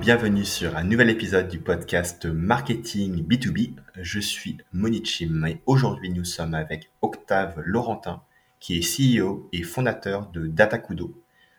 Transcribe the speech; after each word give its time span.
Bienvenue 0.00 0.46
sur 0.46 0.78
un 0.78 0.82
nouvel 0.82 1.10
épisode 1.10 1.48
du 1.48 1.58
podcast 1.58 2.24
Marketing 2.24 3.22
B2B. 3.22 3.74
Je 4.00 4.18
suis 4.18 4.56
Monichim 4.72 5.44
et 5.46 5.60
aujourd'hui 5.66 6.08
nous 6.08 6.24
sommes 6.24 6.54
avec 6.54 6.90
Octave 7.02 7.60
Laurentin 7.66 8.22
qui 8.60 8.78
est 8.78 8.80
CEO 8.80 9.46
et 9.52 9.62
fondateur 9.62 10.30
de 10.32 10.46
Datakudo. 10.46 11.12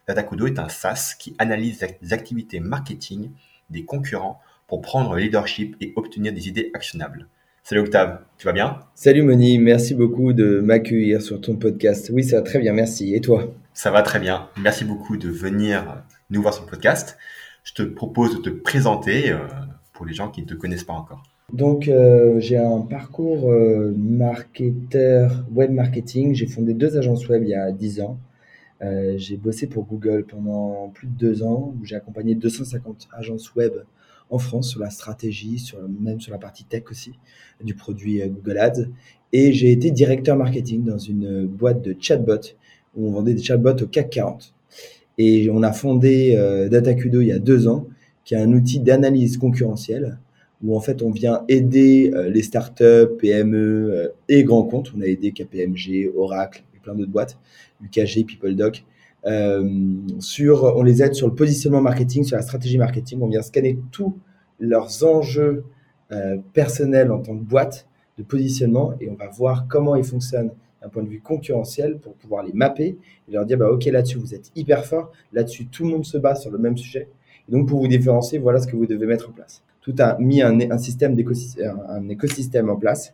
Datakudo 0.08 0.48
est 0.48 0.58
un 0.58 0.70
SaaS 0.70 1.14
qui 1.20 1.36
analyse 1.38 1.86
les 2.02 2.14
activités 2.14 2.60
marketing 2.60 3.30
des 3.70 3.86
concurrents 3.86 4.42
pour 4.68 4.82
prendre 4.82 5.14
le 5.14 5.22
leadership 5.22 5.76
et 5.80 5.94
obtenir 5.96 6.34
des 6.34 6.48
idées 6.48 6.72
actionnables. 6.74 7.28
Salut 7.64 7.82
Octave, 7.82 8.22
tu 8.40 8.48
vas 8.48 8.54
bien? 8.54 8.80
Salut 8.96 9.22
Moni, 9.22 9.60
merci 9.60 9.94
beaucoup 9.94 10.34
de 10.34 10.62
m'accueillir 10.62 11.22
sur 11.22 11.40
ton 11.40 11.58
podcast. 11.58 12.10
Oui, 12.12 12.24
ça 12.24 12.38
va 12.38 12.42
très 12.42 12.58
bien, 12.58 12.74
merci. 12.74 13.14
Et 13.14 13.22
toi? 13.22 13.54
Ça 13.76 13.92
va 13.92 14.02
très 14.02 14.20
bien. 14.20 14.50
Merci 14.58 14.84
beaucoup 14.84 15.16
de 15.16 15.30
venir 15.30 16.04
nous 16.32 16.42
voir 16.42 16.56
sur 16.56 16.64
le 16.64 16.72
podcast 16.72 17.20
je 17.64 17.74
te 17.74 17.84
propose 17.84 18.36
de 18.38 18.42
te 18.42 18.50
présenter 18.50 19.32
euh, 19.32 19.38
pour 19.94 20.06
les 20.06 20.14
gens 20.14 20.30
qui 20.30 20.42
ne 20.42 20.48
te 20.48 20.54
connaissent 20.54 20.84
pas 20.84 20.94
encore. 20.94 21.24
Donc, 21.54 21.88
euh, 21.88 22.40
j'ai 22.40 22.58
un 22.58 22.82
parcours 22.82 23.52
euh, 23.52 23.94
marketeur 23.98 25.46
web 25.54 25.72
marketing. 25.72 26.34
J'ai 26.34 26.48
fondé 26.48 26.74
deux 26.74 26.98
agences 26.98 27.28
web 27.28 27.44
il 27.44 27.50
y 27.50 27.56
a 27.56 27.72
10 27.72 28.02
ans. 28.02 28.18
j'ai 29.18 29.38
bossé 29.38 29.68
pour 29.68 29.86
Google 29.86 30.26
pendant 30.26 30.90
plus 30.90 31.08
de 31.08 31.14
deux 31.14 31.44
ans, 31.44 31.76
où 31.80 31.86
j'ai 31.86 31.96
accompagné 31.96 32.34
250 32.34 33.10
agences 33.12 33.54
web 33.54 33.74
en 34.32 34.40
France 34.40 34.70
sur 34.70 34.80
la 34.80 34.90
stratégie, 34.90 35.72
même 36.00 36.20
sur 36.20 36.32
la 36.32 36.40
partie 36.40 36.64
tech 36.64 36.84
aussi, 36.90 37.12
du 37.64 37.76
produit 37.76 38.22
Google 38.28 38.58
Ads. 38.58 38.86
Et 39.34 39.54
j'ai 39.54 39.72
été 39.72 39.92
directeur 39.92 40.36
marketing 40.36 40.84
dans 40.84 40.98
une 40.98 41.46
boîte 41.46 41.84
de 41.84 41.96
chatbots, 42.00 42.56
où 42.96 43.08
on 43.08 43.12
vendait 43.12 43.36
des 43.36 43.44
chatbots 43.44 43.84
au 43.84 43.88
CAC 43.88 44.10
40. 44.10 44.54
Et 45.18 45.50
on 45.52 45.64
a 45.64 45.72
fondé 45.72 46.36
euh, 46.38 46.70
Datacudo 46.70 47.22
il 47.22 47.28
y 47.28 47.32
a 47.32 47.40
deux 47.40 47.68
ans, 47.68 47.88
qui 48.24 48.34
est 48.34 48.38
un 48.38 48.52
outil 48.54 48.80
d'analyse 48.80 49.38
concurrentielle 49.38 50.20
où 50.64 50.76
en 50.76 50.80
fait 50.80 51.02
on 51.02 51.10
vient 51.10 51.44
aider 51.48 52.12
euh, 52.14 52.30
les 52.30 52.44
startups, 52.44 53.18
PME 53.18 53.58
euh, 53.92 54.08
et 54.30 54.44
grands 54.44 54.64
comptes. 54.64 54.94
On 54.96 55.02
a 55.02 55.06
aidé 55.06 55.32
KPMG, 55.32 56.12
Oracle 56.16 56.64
et 56.76 56.80
plein 56.80 56.94
d'autres 56.94 57.12
boîtes, 57.12 57.38
UKG, 57.84 58.26
PeopleDoc. 58.26 58.86
sur, 60.20 60.64
on 60.76 60.84
les 60.84 61.04
aide 61.04 61.14
sur 61.14 61.28
le 61.28 61.36
positionnement 61.36 61.82
marketing, 61.82 62.24
sur 62.24 62.38
la 62.38 62.44
stratégie 62.44 62.78
marketing. 62.78 63.20
On 63.22 63.28
vient 63.28 63.42
scanner 63.42 63.78
tous 63.92 64.18
leurs 64.60 65.04
enjeux 65.04 65.64
personnels 66.54 67.12
en 67.12 67.20
tant 67.20 67.38
que 67.38 67.44
boîte 67.44 67.88
de 68.18 68.24
positionnement 68.24 68.94
et 69.00 69.10
on 69.10 69.16
va 69.16 69.30
voir 69.30 69.68
comment 69.68 69.96
ils 69.96 70.04
fonctionnent 70.04 70.52
d'un 70.82 70.90
point 70.90 71.04
de 71.04 71.10
vue 71.10 71.22
concurrentiel 71.22 71.98
pour 71.98 72.16
pouvoir 72.16 72.44
les 72.44 72.54
mapper 72.54 72.98
et 73.28 73.32
leur 73.32 73.46
dire 73.46 73.58
bah, 73.58 73.70
ok 73.70 73.86
là-dessus 73.86 74.18
vous 74.18 74.34
êtes 74.34 74.52
hyper 74.56 74.86
fort, 74.86 75.12
là-dessus 75.32 75.68
tout 75.68 75.84
le 75.84 75.92
monde 75.92 76.06
se 76.06 76.18
bat 76.18 76.36
sur 76.36 76.52
le 76.52 76.58
même 76.58 76.78
sujet. 76.78 77.08
Et 77.48 77.52
donc 77.52 77.68
pour 77.68 77.80
vous 77.80 77.88
différencier, 77.88 78.40
voilà 78.40 78.60
ce 78.60 78.68
que 78.68 78.76
vous 78.76 78.86
devez 78.86 79.06
mettre 79.06 79.30
en 79.30 79.34
place. 79.34 79.64
Tout 79.82 79.96
a 80.00 80.18
mis 80.20 80.42
un, 80.42 80.78
système 80.78 81.16
d'écosystème, 81.16 81.82
un 81.88 82.08
écosystème 82.10 82.70
en 82.70 82.76
place. 82.76 83.14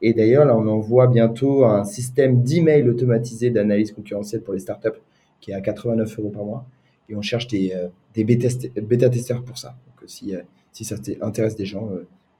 Et 0.00 0.12
d'ailleurs 0.14 0.44
là 0.44 0.56
on 0.56 0.66
envoie 0.66 1.06
bientôt 1.06 1.64
un 1.64 1.84
système 1.84 2.42
d'email 2.42 2.88
automatisé 2.88 3.50
d'analyse 3.50 3.92
concurrentielle 3.92 4.42
pour 4.42 4.54
les 4.54 4.60
startups 4.60 5.00
qui 5.40 5.50
est 5.50 5.54
à 5.54 5.60
89 5.60 6.18
euros 6.18 6.30
par 6.30 6.44
mois. 6.44 6.66
Et 7.08 7.16
on 7.16 7.22
cherche 7.22 7.46
des, 7.48 7.72
euh, 7.74 7.88
des 8.14 8.24
bêta-testeurs 8.24 9.44
pour 9.44 9.58
ça. 9.58 9.76
Donc 9.86 10.02
euh, 10.02 10.06
si, 10.06 10.34
euh, 10.34 10.40
si 10.72 10.84
ça 10.84 10.96
intéresse 11.20 11.56
des 11.56 11.66
gens, 11.66 11.90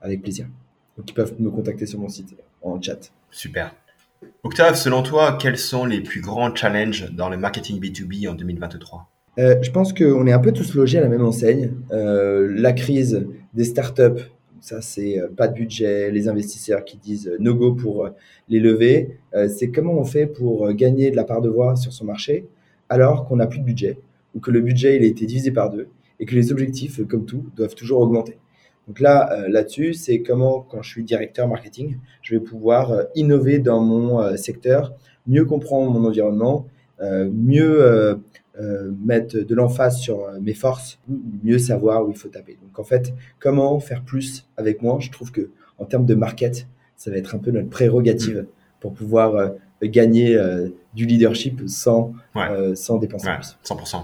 avec 0.00 0.22
plaisir. 0.22 0.46
Donc 0.96 1.10
ils 1.10 1.14
peuvent 1.14 1.34
me 1.40 1.50
contacter 1.50 1.86
sur 1.86 1.98
mon 1.98 2.08
site 2.08 2.34
en 2.62 2.80
chat. 2.80 3.12
Super. 3.30 3.74
Octave, 4.44 4.74
selon 4.74 5.02
toi, 5.02 5.38
quels 5.40 5.56
sont 5.56 5.84
les 5.84 6.00
plus 6.00 6.20
grands 6.20 6.54
challenges 6.54 7.10
dans 7.12 7.28
le 7.28 7.36
marketing 7.36 7.80
B2B 7.80 8.28
en 8.28 8.34
2023 8.34 9.08
euh, 9.38 9.56
Je 9.62 9.70
pense 9.70 9.92
qu'on 9.92 10.26
est 10.26 10.32
un 10.32 10.38
peu 10.38 10.52
tous 10.52 10.74
logés 10.74 10.98
à 10.98 11.00
la 11.00 11.08
même 11.08 11.24
enseigne. 11.24 11.72
Euh, 11.92 12.52
la 12.54 12.72
crise 12.72 13.26
des 13.54 13.64
startups, 13.64 14.22
ça 14.60 14.80
c'est 14.80 15.20
euh, 15.20 15.28
pas 15.28 15.48
de 15.48 15.54
budget, 15.54 16.10
les 16.10 16.28
investisseurs 16.28 16.84
qui 16.84 16.96
disent 16.98 17.30
no 17.38 17.54
go 17.54 17.72
pour 17.72 18.10
les 18.48 18.60
lever. 18.60 19.18
c'est 19.48 19.70
comment 19.70 19.94
on 19.94 20.04
fait 20.04 20.26
pour 20.26 20.72
gagner 20.72 21.10
de 21.10 21.16
la 21.16 21.24
part 21.24 21.40
de 21.40 21.48
voix 21.48 21.76
sur 21.76 21.92
son 21.92 22.04
marché 22.04 22.46
alors 22.88 23.26
qu'on 23.26 23.36
n'a 23.36 23.46
plus 23.46 23.60
de 23.60 23.64
budget 23.64 23.98
ou 24.34 24.40
que 24.40 24.50
le 24.50 24.60
budget 24.60 24.96
il 24.96 25.02
a 25.02 25.06
été 25.06 25.24
divisé 25.24 25.50
par 25.50 25.70
deux 25.70 25.88
et 26.20 26.26
que 26.26 26.34
les 26.34 26.52
objectifs, 26.52 27.04
comme 27.06 27.26
tout, 27.26 27.46
doivent 27.56 27.74
toujours 27.74 28.00
augmenter. 28.00 28.38
Donc 28.88 29.00
là, 29.00 29.32
euh, 29.32 29.48
là-dessus, 29.48 29.94
c'est 29.94 30.22
comment, 30.22 30.60
quand 30.60 30.82
je 30.82 30.90
suis 30.90 31.04
directeur 31.04 31.48
marketing, 31.48 31.98
je 32.20 32.34
vais 32.34 32.40
pouvoir 32.40 32.90
euh, 32.90 33.04
innover 33.14 33.58
dans 33.58 33.80
mon 33.80 34.20
euh, 34.20 34.36
secteur, 34.36 34.92
mieux 35.26 35.44
comprendre 35.44 35.90
mon 35.90 36.06
environnement, 36.06 36.66
mieux 37.32 38.20
mettre 39.04 39.38
de 39.38 39.54
l'emphase 39.56 39.98
sur 39.98 40.30
mes 40.40 40.54
forces, 40.54 41.00
mieux 41.42 41.58
savoir 41.58 42.06
où 42.06 42.10
il 42.12 42.16
faut 42.16 42.28
taper. 42.28 42.58
Donc 42.62 42.78
en 42.78 42.84
fait, 42.84 43.12
comment 43.40 43.80
faire 43.80 44.02
plus 44.02 44.46
avec 44.56 44.82
moi? 44.82 44.98
Je 45.00 45.10
trouve 45.10 45.32
que 45.32 45.50
en 45.78 45.84
termes 45.84 46.06
de 46.06 46.14
market, 46.14 46.68
ça 46.94 47.10
va 47.10 47.16
être 47.16 47.34
un 47.34 47.38
peu 47.38 47.50
notre 47.50 47.68
prérogative 47.70 48.42
mm. 48.42 48.46
pour 48.78 48.92
pouvoir 48.94 49.52
gagner 49.82 50.40
du 50.94 51.06
leadership 51.06 51.62
sans, 51.66 52.12
sans 52.74 52.98
dépenser 52.98 53.30
plus. 53.36 53.58
100%. 53.64 53.96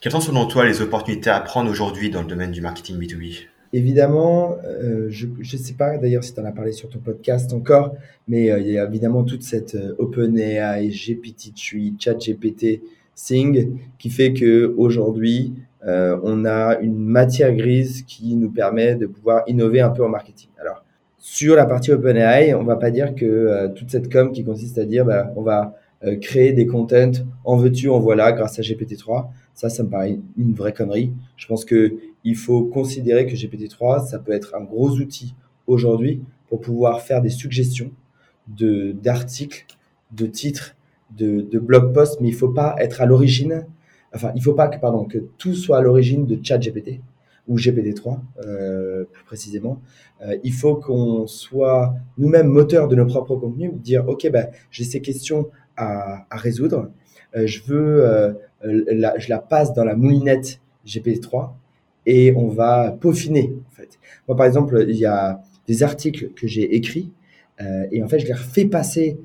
Quelles 0.00 0.12
sont 0.12 0.20
selon 0.20 0.46
toi 0.46 0.64
les 0.64 0.80
opportunités 0.80 1.28
à 1.28 1.40
prendre 1.40 1.70
aujourd'hui 1.70 2.08
dans 2.08 2.22
le 2.22 2.28
domaine 2.28 2.50
du 2.50 2.62
marketing 2.62 2.98
B2B 2.98 3.51
Évidemment, 3.74 4.56
euh, 4.66 5.06
je 5.08 5.26
ne 5.26 5.44
sais 5.44 5.72
pas 5.72 5.96
d'ailleurs 5.96 6.22
si 6.22 6.34
tu 6.34 6.40
en 6.40 6.44
as 6.44 6.52
parlé 6.52 6.72
sur 6.72 6.90
ton 6.90 6.98
podcast 6.98 7.54
encore, 7.54 7.94
mais 8.28 8.50
euh, 8.50 8.60
il 8.60 8.70
y 8.70 8.78
a 8.78 8.84
évidemment 8.84 9.24
toute 9.24 9.42
cette 9.42 9.74
euh, 9.76 9.94
OpenAI, 9.96 10.88
GPT-3, 10.88 11.94
ChatGPT 11.98 12.82
thing 13.14 13.78
qui 13.98 14.10
fait 14.10 14.34
que 14.34 14.74
aujourd'hui 14.76 15.54
euh, 15.86 16.18
on 16.22 16.44
a 16.44 16.78
une 16.80 16.98
matière 16.98 17.54
grise 17.54 18.02
qui 18.02 18.36
nous 18.36 18.50
permet 18.50 18.94
de 18.94 19.06
pouvoir 19.06 19.42
innover 19.46 19.80
un 19.80 19.90
peu 19.90 20.04
en 20.04 20.08
marketing. 20.10 20.50
Alors 20.60 20.84
sur 21.18 21.56
la 21.56 21.64
partie 21.64 21.92
OpenAI, 21.92 22.52
on 22.54 22.64
va 22.64 22.76
pas 22.76 22.90
dire 22.90 23.14
que 23.14 23.68
toute 23.74 23.90
cette 23.90 24.12
com 24.12 24.32
qui 24.32 24.44
consiste 24.44 24.76
à 24.76 24.84
dire 24.84 25.06
bah, 25.06 25.32
on 25.36 25.42
va 25.42 25.76
créer 26.20 26.52
des 26.52 26.66
contents 26.66 27.12
en 27.44 27.56
veux-tu, 27.56 27.88
en 27.88 28.00
voilà 28.00 28.32
grâce 28.32 28.58
à 28.58 28.62
GPT-3, 28.62 29.28
ça, 29.54 29.68
ça 29.68 29.82
me 29.82 29.88
paraît 29.88 30.18
une 30.36 30.54
vraie 30.54 30.72
connerie. 30.72 31.12
Je 31.36 31.46
pense 31.46 31.64
que 31.64 31.96
il 32.24 32.36
faut 32.36 32.64
considérer 32.64 33.26
que 33.26 33.34
GPT-3, 33.34 34.06
ça 34.08 34.18
peut 34.18 34.32
être 34.32 34.54
un 34.54 34.62
gros 34.62 34.90
outil 34.90 35.34
aujourd'hui 35.66 36.22
pour 36.48 36.60
pouvoir 36.60 37.00
faire 37.00 37.20
des 37.20 37.30
suggestions 37.30 37.90
d'articles, 38.48 39.66
de 40.12 40.26
titres, 40.26 40.76
de, 41.16 41.40
de 41.40 41.58
blog 41.58 41.92
posts, 41.92 42.20
mais 42.20 42.28
il 42.28 42.34
faut 42.34 42.50
pas 42.50 42.74
être 42.78 43.00
à 43.00 43.06
l'origine, 43.06 43.66
enfin, 44.14 44.32
il 44.34 44.42
faut 44.42 44.54
pas 44.54 44.68
que, 44.68 44.78
pardon, 44.78 45.04
que 45.04 45.18
tout 45.38 45.54
soit 45.54 45.78
à 45.78 45.80
l'origine 45.80 46.26
de 46.26 46.38
ChatGPT 46.42 47.00
ou 47.48 47.56
GPT-3, 47.56 48.18
euh, 48.44 49.04
plus 49.04 49.24
précisément. 49.24 49.80
Euh, 50.22 50.36
il 50.44 50.52
faut 50.52 50.76
qu'on 50.76 51.26
soit 51.26 51.94
nous-mêmes 52.18 52.46
moteurs 52.46 52.86
de 52.88 52.94
nos 52.94 53.06
propres 53.06 53.36
contenus, 53.36 53.72
dire, 53.74 54.08
OK, 54.08 54.28
ben, 54.30 54.48
j'ai 54.70 54.84
ces 54.84 55.00
questions 55.00 55.48
à, 55.76 56.26
résoudre, 56.30 56.90
euh, 57.36 57.46
je 57.46 57.62
veux, 57.64 58.04
euh, 58.04 58.32
la, 58.62 59.18
je 59.18 59.28
la 59.28 59.38
passe 59.38 59.72
dans 59.72 59.84
la 59.84 59.96
moulinette 59.96 60.60
GPT-3 60.86 61.50
et 62.06 62.32
on 62.36 62.48
va 62.48 62.96
peaufiner. 63.00 63.54
Moi, 64.28 64.36
par 64.36 64.46
exemple, 64.46 64.84
il 64.88 64.96
y 64.96 65.06
a 65.06 65.40
des 65.66 65.82
articles 65.82 66.30
que 66.34 66.46
j'ai 66.46 66.74
écrits 66.74 67.10
euh, 67.60 67.86
et 67.90 68.02
en 68.02 68.08
fait, 68.08 68.18
je 68.18 68.26
les 68.26 68.32
refais 68.32 68.64
passer. 68.64 69.18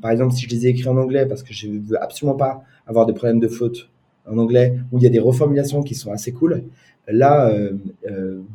Par 0.00 0.10
exemple, 0.10 0.32
si 0.32 0.46
je 0.46 0.50
les 0.50 0.66
ai 0.66 0.70
écrits 0.70 0.88
en 0.88 0.96
anglais 0.96 1.26
parce 1.26 1.42
que 1.42 1.52
je 1.52 1.68
ne 1.68 1.78
veux 1.78 2.02
absolument 2.02 2.36
pas 2.36 2.64
avoir 2.86 3.04
de 3.04 3.12
problème 3.12 3.38
de 3.38 3.48
faute 3.48 3.90
en 4.26 4.38
anglais, 4.38 4.78
où 4.90 4.96
il 4.96 5.04
y 5.04 5.06
a 5.06 5.10
des 5.10 5.18
reformulations 5.18 5.82
qui 5.82 5.94
sont 5.94 6.10
assez 6.10 6.32
cool. 6.32 6.64
Là, 7.06 7.54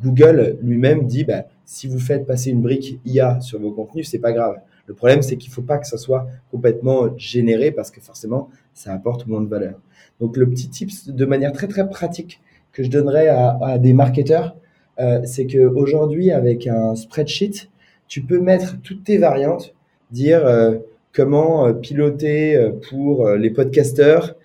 Google 0.02 0.58
lui-même 0.60 1.06
dit, 1.06 1.22
bah, 1.22 1.44
si 1.64 1.86
vous 1.86 2.00
faites 2.00 2.26
passer 2.26 2.50
une 2.50 2.62
brique 2.62 2.98
IA 3.04 3.40
sur 3.40 3.60
vos 3.60 3.70
contenus, 3.70 4.10
c'est 4.10 4.18
pas 4.18 4.32
grave. 4.32 4.56
Le 4.86 4.94
problème, 4.94 5.22
c'est 5.22 5.36
qu'il 5.36 5.52
faut 5.52 5.62
pas 5.62 5.78
que 5.78 5.86
ça 5.86 5.98
soit 5.98 6.26
complètement 6.50 7.16
généré 7.16 7.70
parce 7.70 7.90
que 7.90 8.00
forcément, 8.00 8.48
ça 8.74 8.92
apporte 8.92 9.26
moins 9.26 9.40
de 9.40 9.48
valeur. 9.48 9.80
Donc, 10.20 10.36
le 10.36 10.48
petit 10.48 10.68
tips 10.68 11.08
de 11.08 11.24
manière 11.24 11.52
très 11.52 11.68
très 11.68 11.88
pratique 11.88 12.40
que 12.72 12.82
je 12.82 12.90
donnerais 12.90 13.28
à, 13.28 13.78
des 13.78 13.92
marketeurs, 13.92 14.56
euh, 14.98 15.20
c'est 15.24 15.46
qu'aujourd'hui, 15.46 16.30
avec 16.30 16.66
un 16.66 16.94
spreadsheet, 16.94 17.68
tu 18.08 18.22
peux 18.22 18.40
mettre 18.40 18.76
toutes 18.82 19.04
tes 19.04 19.18
variantes, 19.18 19.74
dire 20.10 20.44
euh, 20.46 20.76
comment 21.12 21.66
euh, 21.66 21.72
piloter 21.72 22.70
pour 22.88 23.28
les 23.30 23.50
podcasteurs 23.50 24.36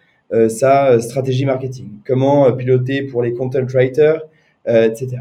sa 0.49 0.99
stratégie 0.99 1.45
marketing, 1.45 1.87
comment 2.05 2.51
piloter 2.51 3.03
pour 3.03 3.21
les 3.21 3.33
content 3.33 3.63
writers, 3.73 4.21
etc. 4.65 5.17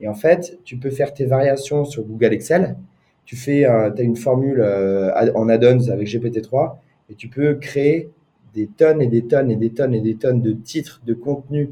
Et 0.00 0.08
en 0.08 0.14
fait, 0.14 0.58
tu 0.64 0.76
peux 0.76 0.90
faire 0.90 1.14
tes 1.14 1.26
variations 1.26 1.84
sur 1.84 2.02
Google 2.02 2.32
Excel. 2.32 2.76
Tu 3.26 3.36
fais, 3.36 3.64
as 3.64 3.92
une 3.98 4.16
formule 4.16 4.62
en 4.62 5.48
add-ons 5.48 5.90
avec 5.90 6.08
GPT-3 6.08 6.76
et 7.10 7.14
tu 7.14 7.28
peux 7.28 7.56
créer 7.56 8.10
des 8.54 8.66
tonnes 8.66 9.02
et 9.02 9.06
des 9.06 9.22
tonnes 9.22 9.50
et 9.50 9.56
des 9.56 9.70
tonnes 9.70 9.94
et 9.94 10.00
des 10.00 10.14
tonnes 10.14 10.40
de 10.40 10.52
titres, 10.52 11.02
de 11.04 11.12
contenus 11.12 11.68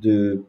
de, 0.00 0.44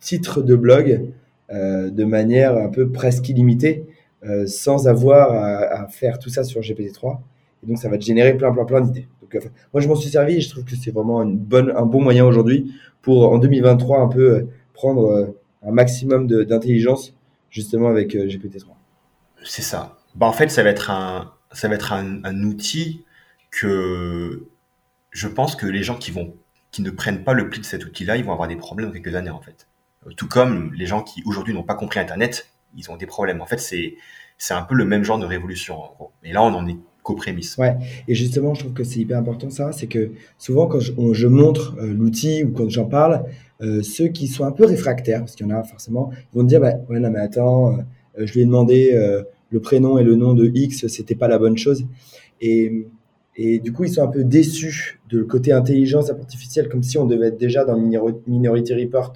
titres 0.00 0.42
de 0.42 0.56
blog 0.56 1.12
euh, 1.50 1.90
de 1.90 2.04
manière 2.04 2.56
un 2.56 2.68
peu 2.68 2.90
presque 2.90 3.28
illimitée, 3.28 3.84
euh, 4.24 4.46
sans 4.46 4.88
avoir 4.88 5.32
à, 5.32 5.86
faire 5.88 6.18
tout 6.18 6.30
ça 6.30 6.44
sur 6.44 6.60
GPT-3. 6.60 7.18
Et 7.62 7.66
donc, 7.66 7.78
ça 7.78 7.88
va 7.88 7.98
te 7.98 8.04
générer 8.04 8.36
plein, 8.36 8.52
plein, 8.52 8.64
plein 8.64 8.80
d'idées. 8.80 9.06
Donc, 9.20 9.38
moi, 9.72 9.80
je 9.80 9.88
m'en 9.88 9.94
suis 9.94 10.10
servi 10.10 10.36
et 10.36 10.40
je 10.40 10.48
trouve 10.48 10.64
que 10.64 10.74
c'est 10.74 10.90
vraiment 10.90 11.22
une 11.22 11.36
bonne, 11.36 11.72
un 11.76 11.86
bon 11.86 12.00
moyen 12.00 12.24
aujourd'hui 12.24 12.72
pour, 13.02 13.30
en 13.30 13.38
2023, 13.38 14.00
un 14.00 14.08
peu 14.08 14.46
prendre 14.72 15.06
euh, 15.06 15.26
un 15.62 15.72
maximum 15.72 16.26
d'intelligence 16.26 17.14
justement 17.50 17.88
avec 17.88 18.14
euh, 18.16 18.26
GPT-3. 18.26 18.68
C'est 19.44 19.62
ça. 19.62 19.98
Bah, 20.14 20.26
en 20.26 20.32
fait, 20.32 20.48
ça 20.48 20.62
va 20.62 20.70
être 20.70 20.90
un, 20.90 21.32
ça 21.52 21.68
va 21.68 21.74
être 21.74 21.92
un, 21.92 22.42
outil 22.44 23.04
que 23.50 24.46
je 25.10 25.28
pense 25.28 25.56
que 25.56 25.66
les 25.66 25.82
gens 25.82 25.96
qui 25.96 26.10
vont, 26.10 26.34
qui 26.70 26.82
ne 26.82 26.90
prennent 26.90 27.24
pas 27.24 27.34
le 27.34 27.48
pli 27.48 27.60
de 27.60 27.66
cet 27.66 27.84
outil-là, 27.84 28.16
ils 28.16 28.24
vont 28.24 28.32
avoir 28.32 28.48
des 28.48 28.56
problèmes 28.56 28.88
dans 28.88 28.92
quelques 28.92 29.14
années, 29.14 29.30
en 29.30 29.40
fait. 29.40 29.66
Tout 30.16 30.28
comme 30.28 30.72
les 30.74 30.86
gens 30.86 31.02
qui 31.02 31.22
aujourd'hui 31.26 31.54
n'ont 31.54 31.62
pas 31.62 31.74
compris 31.74 32.00
Internet, 32.00 32.48
ils 32.76 32.90
ont 32.90 32.96
des 32.96 33.06
problèmes. 33.06 33.40
En 33.40 33.46
fait, 33.46 33.58
c'est, 33.58 33.94
c'est 34.38 34.54
un 34.54 34.62
peu 34.62 34.74
le 34.74 34.84
même 34.84 35.04
genre 35.04 35.18
de 35.18 35.26
révolution, 35.26 35.78
en 35.78 35.92
gros. 35.94 36.12
Et 36.24 36.32
là, 36.32 36.42
on 36.42 36.54
en 36.54 36.66
est 36.66 36.76
qu'aux 37.02 37.14
prémices. 37.14 37.56
Ouais. 37.58 37.76
Et 38.08 38.14
justement, 38.14 38.54
je 38.54 38.60
trouve 38.60 38.72
que 38.72 38.84
c'est 38.84 39.00
hyper 39.00 39.18
important 39.18 39.50
ça, 39.50 39.72
c'est 39.72 39.88
que 39.88 40.12
souvent 40.38 40.66
quand 40.66 40.80
je, 40.80 41.26
montre 41.26 41.76
euh, 41.78 41.92
l'outil 41.92 42.44
ou 42.44 42.52
quand 42.52 42.68
j'en 42.68 42.84
parle, 42.84 43.24
euh, 43.60 43.82
ceux 43.82 44.08
qui 44.08 44.28
sont 44.28 44.44
un 44.44 44.52
peu 44.52 44.64
réfractaires, 44.64 45.20
parce 45.20 45.34
qu'il 45.34 45.46
y 45.46 45.52
en 45.52 45.56
a 45.56 45.62
forcément, 45.62 46.10
vont 46.32 46.44
dire, 46.44 46.60
bah, 46.60 46.74
ouais, 46.88 47.00
non, 47.00 47.10
mais 47.10 47.20
attends, 47.20 47.72
euh, 47.72 47.82
je 48.16 48.32
lui 48.32 48.40
ai 48.42 48.44
demandé 48.44 48.90
euh, 48.92 49.22
le 49.50 49.60
prénom 49.60 49.98
et 49.98 50.04
le 50.04 50.16
nom 50.16 50.34
de 50.34 50.46
X, 50.46 50.86
c'était 50.86 51.14
pas 51.14 51.28
la 51.28 51.38
bonne 51.38 51.56
chose. 51.56 51.86
Et, 52.40 52.86
et 53.36 53.58
du 53.58 53.72
coup, 53.72 53.84
ils 53.84 53.92
sont 53.92 54.02
un 54.02 54.08
peu 54.08 54.24
déçus 54.24 55.00
de 55.08 55.18
le 55.18 55.24
côté 55.24 55.52
intelligence 55.52 56.10
artificielle, 56.10 56.68
comme 56.68 56.82
si 56.82 56.98
on 56.98 57.06
devait 57.06 57.28
être 57.28 57.38
déjà 57.38 57.64
dans 57.64 57.78
Minority 57.78 58.74
Report 58.74 59.12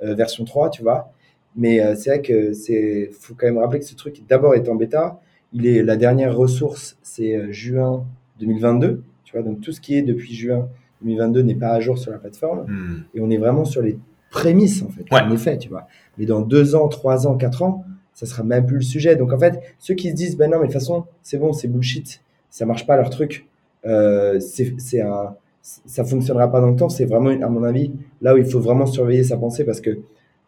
version 0.00 0.44
3, 0.44 0.70
tu 0.70 0.82
vois. 0.82 1.12
Mais 1.56 1.80
c'est 1.96 2.10
vrai 2.10 2.22
que 2.22 2.52
c'est, 2.52 3.10
faut 3.18 3.34
quand 3.34 3.46
même 3.46 3.58
rappeler 3.58 3.80
que 3.80 3.84
ce 3.84 3.96
truc 3.96 4.22
d'abord 4.28 4.54
est 4.54 4.68
en 4.68 4.76
bêta. 4.76 5.20
Il 5.52 5.66
est 5.66 5.82
la 5.82 5.96
dernière 5.96 6.36
ressource, 6.36 6.98
c'est 7.02 7.52
juin 7.52 8.04
2022, 8.38 9.02
tu 9.24 9.32
vois. 9.32 9.42
Donc 9.42 9.60
tout 9.60 9.72
ce 9.72 9.80
qui 9.80 9.96
est 9.96 10.02
depuis 10.02 10.34
juin 10.34 10.68
2022 11.02 11.42
n'est 11.42 11.54
pas 11.54 11.70
à 11.70 11.80
jour 11.80 11.98
sur 11.98 12.10
la 12.10 12.18
plateforme. 12.18 12.64
Hmm. 12.66 13.04
Et 13.14 13.20
on 13.20 13.30
est 13.30 13.38
vraiment 13.38 13.64
sur 13.64 13.82
les 13.82 13.98
prémices, 14.30 14.82
en 14.82 14.88
fait, 14.88 15.04
en 15.10 15.30
effet, 15.32 15.58
tu 15.58 15.68
vois. 15.68 15.86
Mais 16.18 16.26
dans 16.26 16.40
deux 16.40 16.74
ans, 16.74 16.88
trois 16.88 17.26
ans, 17.26 17.36
quatre 17.36 17.62
ans, 17.62 17.84
ça 18.18 18.26
sera 18.26 18.42
même 18.42 18.66
plus 18.66 18.78
le 18.78 18.82
sujet. 18.82 19.14
Donc, 19.14 19.32
en 19.32 19.38
fait, 19.38 19.60
ceux 19.78 19.94
qui 19.94 20.10
se 20.10 20.14
disent, 20.14 20.36
ben 20.36 20.50
non, 20.50 20.56
mais 20.58 20.66
de 20.66 20.72
toute 20.72 20.80
façon, 20.80 21.04
c'est 21.22 21.38
bon, 21.38 21.52
c'est 21.52 21.68
bullshit, 21.68 22.20
ça 22.50 22.66
marche 22.66 22.84
pas 22.84 22.96
leur 22.96 23.10
truc, 23.10 23.46
euh, 23.86 24.40
c'est 24.40 25.00
un, 25.00 25.36
ça 25.62 26.02
fonctionnera 26.02 26.50
pas 26.50 26.60
dans 26.60 26.70
le 26.70 26.74
temps, 26.74 26.88
c'est 26.88 27.04
vraiment, 27.04 27.30
à 27.30 27.48
mon 27.48 27.62
avis, 27.62 27.92
là 28.20 28.34
où 28.34 28.38
il 28.38 28.44
faut 28.44 28.58
vraiment 28.58 28.86
surveiller 28.86 29.22
sa 29.22 29.36
pensée 29.36 29.64
parce 29.64 29.80
que 29.80 30.00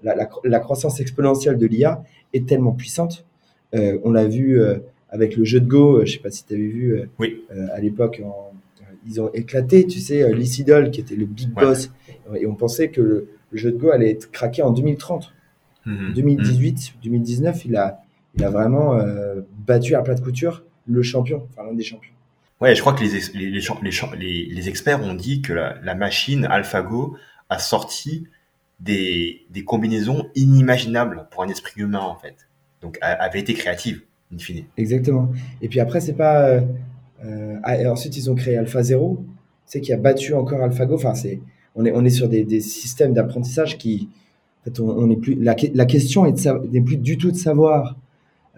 la, 0.02 0.16
la, 0.42 0.58
croissance 0.58 0.98
exponentielle 0.98 1.58
de 1.58 1.66
l'IA 1.66 2.02
est 2.32 2.48
tellement 2.48 2.72
puissante. 2.72 3.24
Euh, 3.74 3.98
on 4.02 4.10
l'a 4.10 4.26
vu 4.26 4.60
euh, 4.60 4.78
avec 5.10 5.36
le 5.36 5.44
jeu 5.44 5.60
de 5.60 5.68
Go, 5.68 5.98
euh, 5.98 6.06
je 6.06 6.14
sais 6.14 6.18
pas 6.18 6.30
si 6.30 6.44
tu 6.44 6.54
avais 6.54 6.66
vu 6.66 7.02
oui. 7.20 7.44
à 7.72 7.78
l'époque 7.78 8.20
ils 9.06 9.20
ont 9.20 9.30
éclaté, 9.32 9.86
tu 9.86 10.00
sais, 10.00 10.32
Lysidol 10.32 10.90
qui 10.90 11.00
était 11.00 11.14
le 11.14 11.24
big 11.24 11.50
boss, 11.50 11.92
et 12.34 12.46
on 12.46 12.56
pensait 12.56 12.88
que 12.88 13.00
le, 13.00 13.28
jeu 13.52 13.70
de 13.70 13.78
Go 13.78 13.90
allait 13.90 14.10
être 14.10 14.30
craqué 14.30 14.62
en 14.62 14.70
2030. 14.70 15.32
En 15.86 16.12
2018, 16.12 16.94
2019, 17.02 17.64
il 17.64 17.76
a, 17.76 18.02
il 18.34 18.44
a 18.44 18.50
vraiment 18.50 18.94
euh, 18.94 19.40
battu 19.66 19.94
à 19.94 20.02
plat 20.02 20.14
de 20.14 20.20
couture 20.20 20.64
le 20.86 21.02
champion, 21.02 21.46
enfin 21.50 21.66
l'un 21.66 21.74
des 21.74 21.82
champions. 21.82 22.12
Ouais, 22.60 22.74
je 22.74 22.80
crois 22.80 22.92
que 22.92 23.02
les, 23.02 23.10
les, 23.34 23.50
les, 23.50 24.44
les 24.50 24.68
experts 24.68 25.02
ont 25.02 25.14
dit 25.14 25.40
que 25.40 25.52
la, 25.52 25.76
la, 25.82 25.94
machine 25.94 26.44
AlphaGo 26.44 27.16
a 27.48 27.58
sorti 27.58 28.26
des, 28.80 29.46
des 29.50 29.64
combinaisons 29.64 30.26
inimaginables 30.34 31.26
pour 31.30 31.42
un 31.42 31.48
esprit 31.48 31.80
humain, 31.80 32.00
en 32.00 32.16
fait. 32.16 32.48
Donc, 32.82 32.98
avait 33.00 33.40
été 33.40 33.54
créative, 33.54 34.02
in 34.34 34.38
fine. 34.38 34.64
Exactement. 34.76 35.30
Et 35.62 35.68
puis 35.68 35.80
après, 35.80 36.00
c'est 36.00 36.14
pas. 36.14 36.48
Euh, 36.48 36.60
euh, 37.24 37.56
ah, 37.62 37.76
et 37.76 37.86
ensuite, 37.86 38.16
ils 38.16 38.30
ont 38.30 38.34
créé 38.34 38.56
AlphaZero, 38.56 39.24
c'est 39.66 39.80
qui 39.80 39.92
a 39.92 39.96
battu 39.96 40.34
encore 40.34 40.62
AlphaGo. 40.62 40.94
Enfin, 40.94 41.14
c'est, 41.14 41.40
on 41.74 41.84
est, 41.84 41.92
on 41.92 42.04
est 42.04 42.10
sur 42.10 42.28
des, 42.28 42.44
des 42.44 42.60
systèmes 42.60 43.12
d'apprentissage 43.12 43.78
qui, 43.78 44.08
en 44.60 44.64
fait, 44.64 44.80
on, 44.80 44.88
on 44.88 45.10
est 45.10 45.16
plus, 45.16 45.34
la, 45.34 45.56
la 45.74 45.84
question 45.86 46.24
n'est 46.24 46.80
plus 46.80 46.96
du 46.96 47.16
tout 47.16 47.30
de 47.30 47.36
savoir 47.36 47.96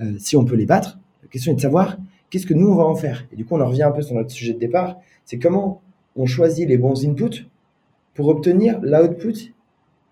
euh, 0.01 0.13
si 0.19 0.37
on 0.37 0.45
peut 0.45 0.57
les 0.57 0.67
battre. 0.67 0.99
La 1.23 1.29
question 1.29 1.53
est 1.53 1.57
de 1.57 1.61
savoir 1.61 1.99
qu'est-ce 2.31 2.47
que 2.47 2.55
nous 2.55 2.69
on 2.69 2.75
va 2.75 2.85
en 2.85 2.95
faire? 2.97 3.27
Et 3.33 3.37
du 3.37 3.45
coup, 3.45 3.55
on 3.55 3.61
en 3.61 3.69
revient 3.69 3.85
un 3.85 3.93
peu 3.93 4.03
sur 4.03 4.15
notre 4.15 4.31
sujet 4.31 4.53
de 4.55 4.59
départ. 4.59 4.97
C'est 5.25 5.39
comment 5.39 5.81
on 6.17 6.27
choisit 6.27 6.69
les 6.69 6.77
bons 6.79 7.07
inputs 7.07 7.47
pour 8.15 8.29
obtenir 8.29 8.81
l'output 8.83 9.55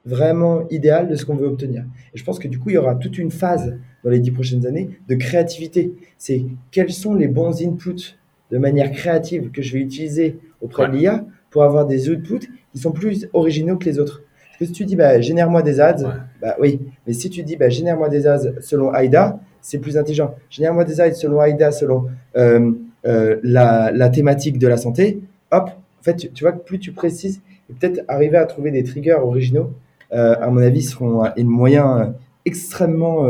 vraiment 0.07 0.67
idéal 0.71 1.09
de 1.09 1.15
ce 1.15 1.27
qu'on 1.27 1.37
veut 1.37 1.47
obtenir. 1.47 1.85
Et 2.15 2.19
je 2.19 2.25
pense 2.25 2.39
que 2.39 2.49
du 2.49 2.59
coup, 2.59 2.71
il 2.71 2.75
y 2.75 2.79
aura 2.79 2.95
toute 2.95 3.19
une 3.19 3.31
phase 3.31 3.77
dans 4.03 4.11
les 4.11 4.21
dix 4.21 4.31
prochaines 4.31 4.65
années 4.67 4.91
de 5.09 5.15
créativité. 5.15 5.93
C'est 6.17 6.45
quels 6.71 6.93
sont 6.93 7.15
les 7.15 7.29
bons 7.29 7.63
inputs 7.63 8.17
de 8.51 8.59
manière 8.59 8.91
créative 8.93 9.51
que 9.51 9.61
je 9.61 9.75
vais 9.75 9.81
utiliser 9.81 10.39
auprès 10.63 10.89
de 10.89 10.97
l'IA 10.97 11.27
pour 11.51 11.65
avoir 11.65 11.87
des 11.87 12.09
outputs 12.09 12.49
qui 12.73 12.79
sont 12.79 12.93
plus 12.93 13.29
originaux 13.33 13.77
que 13.77 13.85
les 13.85 13.99
autres? 13.99 14.23
Si 14.63 14.73
tu 14.73 14.85
dis, 14.85 14.95
bah, 14.95 15.19
génère-moi 15.23 15.63
des 15.63 15.81
ads, 15.81 16.23
bah 16.43 16.55
oui. 16.61 16.81
Mais 17.07 17.15
si 17.15 17.31
tu 17.31 17.43
dis, 17.43 17.57
bah, 17.57 17.71
génère-moi 17.71 18.11
des 18.11 18.27
ads 18.27 18.61
selon 18.61 18.93
AIDA, 18.95 19.41
c'est 19.63 19.79
plus 19.79 19.97
intelligent. 19.97 20.35
Génère-moi 20.51 20.85
des 20.85 21.01
ads 21.01 21.15
selon 21.15 21.43
AIDA, 21.43 21.73
selon 21.73 22.09
euh, 22.37 22.73
euh, 23.07 23.41
la, 23.43 23.91
la, 23.91 24.11
thématique 24.11 24.59
de 24.59 24.69
la 24.69 24.77
santé, 24.77 25.21
hop, 25.51 25.71
en 25.71 26.03
fait, 26.03 26.31
tu, 26.35 26.45
vois 26.45 26.53
que 26.53 26.63
plus 26.63 26.79
tu 26.79 26.93
précises, 26.93 27.41
et 27.71 27.73
peut-être 27.73 28.05
arriver 28.07 28.37
à 28.37 28.45
trouver 28.45 28.71
des 28.71 28.85
triggers 28.85 29.15
originaux, 29.15 29.71
euh, 30.13 30.37
à 30.39 30.51
mon 30.51 30.61
avis, 30.61 30.83
seront 30.83 31.25
un 31.25 31.45
moyen 31.45 32.15
extrêmement 32.45 33.27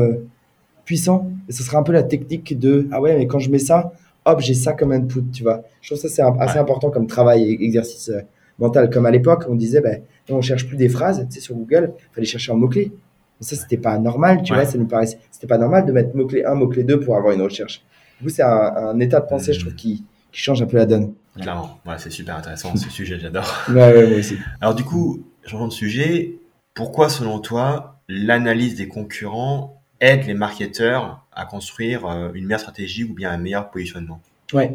puissant. 0.85 1.31
Et 1.49 1.53
ce 1.53 1.63
sera 1.63 1.79
un 1.79 1.85
peu 1.85 1.93
la 1.93 2.03
technique 2.03 2.59
de, 2.59 2.89
ah 2.91 3.01
ouais, 3.01 3.17
mais 3.17 3.29
quand 3.29 3.39
je 3.39 3.51
mets 3.51 3.59
ça, 3.61 3.93
hop, 4.25 4.41
j'ai 4.41 4.55
ça 4.55 4.73
comme 4.73 4.91
input, 4.91 5.23
tu 5.33 5.45
vois. 5.45 5.63
Je 5.81 5.91
trouve 5.91 6.01
ça 6.01 6.09
c'est 6.09 6.23
assez 6.41 6.59
important 6.59 6.91
comme 6.91 7.07
travail 7.07 7.45
et 7.45 7.65
exercice 7.65 8.11
mental. 8.59 8.91
Comme 8.91 9.07
à 9.07 9.11
l'époque, 9.13 9.45
on 9.49 9.55
disait, 9.55 9.81
ben, 9.81 10.03
on 10.35 10.43
cherche 10.43 10.67
plus 10.67 10.77
des 10.77 10.89
phrases, 10.89 11.27
tu 11.29 11.35
sais, 11.35 11.41
sur 11.41 11.55
Google, 11.55 11.93
il 11.99 12.15
fallait 12.15 12.27
chercher 12.27 12.53
un 12.53 12.57
mot-clé. 12.57 12.93
Mais 13.41 13.47
ça, 13.47 13.57
c'était 13.57 13.77
pas 13.77 13.99
normal, 13.99 14.43
tu 14.43 14.53
vois, 14.53 14.65
ça 14.65 14.79
nous 14.79 14.87
paraissait, 14.87 15.19
c'était 15.31 15.47
pas 15.47 15.59
normal 15.59 15.87
de 15.87 15.93
mettre 15.93 16.15
mot-clé 16.15 16.45
1, 16.45 16.55
mot-clé 16.55 16.85
2 16.85 17.01
pour 17.01 17.17
avoir 17.17 17.35
une 17.35 17.43
recherche. 17.43 17.83
Du 18.19 18.25
coup, 18.27 18.31
c'est 18.31 18.43
un, 18.43 18.99
état 19.01 19.21
de 19.21 19.27
pensée, 19.27 19.53
je 19.53 19.61
trouve, 19.61 19.75
qui, 19.75 20.05
qui, 20.31 20.41
change 20.41 20.61
un 20.61 20.67
peu 20.67 20.77
la 20.77 20.87
donne. 20.87 21.15
Clairement, 21.41 21.79
ouais, 21.87 21.95
c'est 21.99 22.11
super 22.11 22.37
intéressant 22.37 22.77
ce 22.77 22.91
sujet, 22.91 23.19
j'adore. 23.19 23.51
Ouais, 23.69 23.75
ouais, 23.75 24.07
moi 24.09 24.19
aussi. 24.19 24.37
Alors, 24.61 24.75
du 24.75 24.85
coup, 24.85 25.25
changeons 25.47 25.69
de 25.69 25.73
sujet. 25.73 26.37
Pourquoi, 26.75 27.09
selon 27.09 27.39
toi, 27.41 27.97
l'analyse 28.09 28.75
des 28.75 28.89
concurrents 28.89 29.81
aide 30.01 30.27
les 30.27 30.35
marketeurs 30.35 31.27
à 31.33 31.45
construire 31.47 32.07
euh, 32.07 32.31
une 32.35 32.45
meilleure 32.45 32.61
stratégie 32.61 33.05
ou 33.05 33.15
bien 33.15 33.31
un 33.31 33.39
meilleur 33.39 33.71
positionnement? 33.71 34.21
Ouais, 34.53 34.73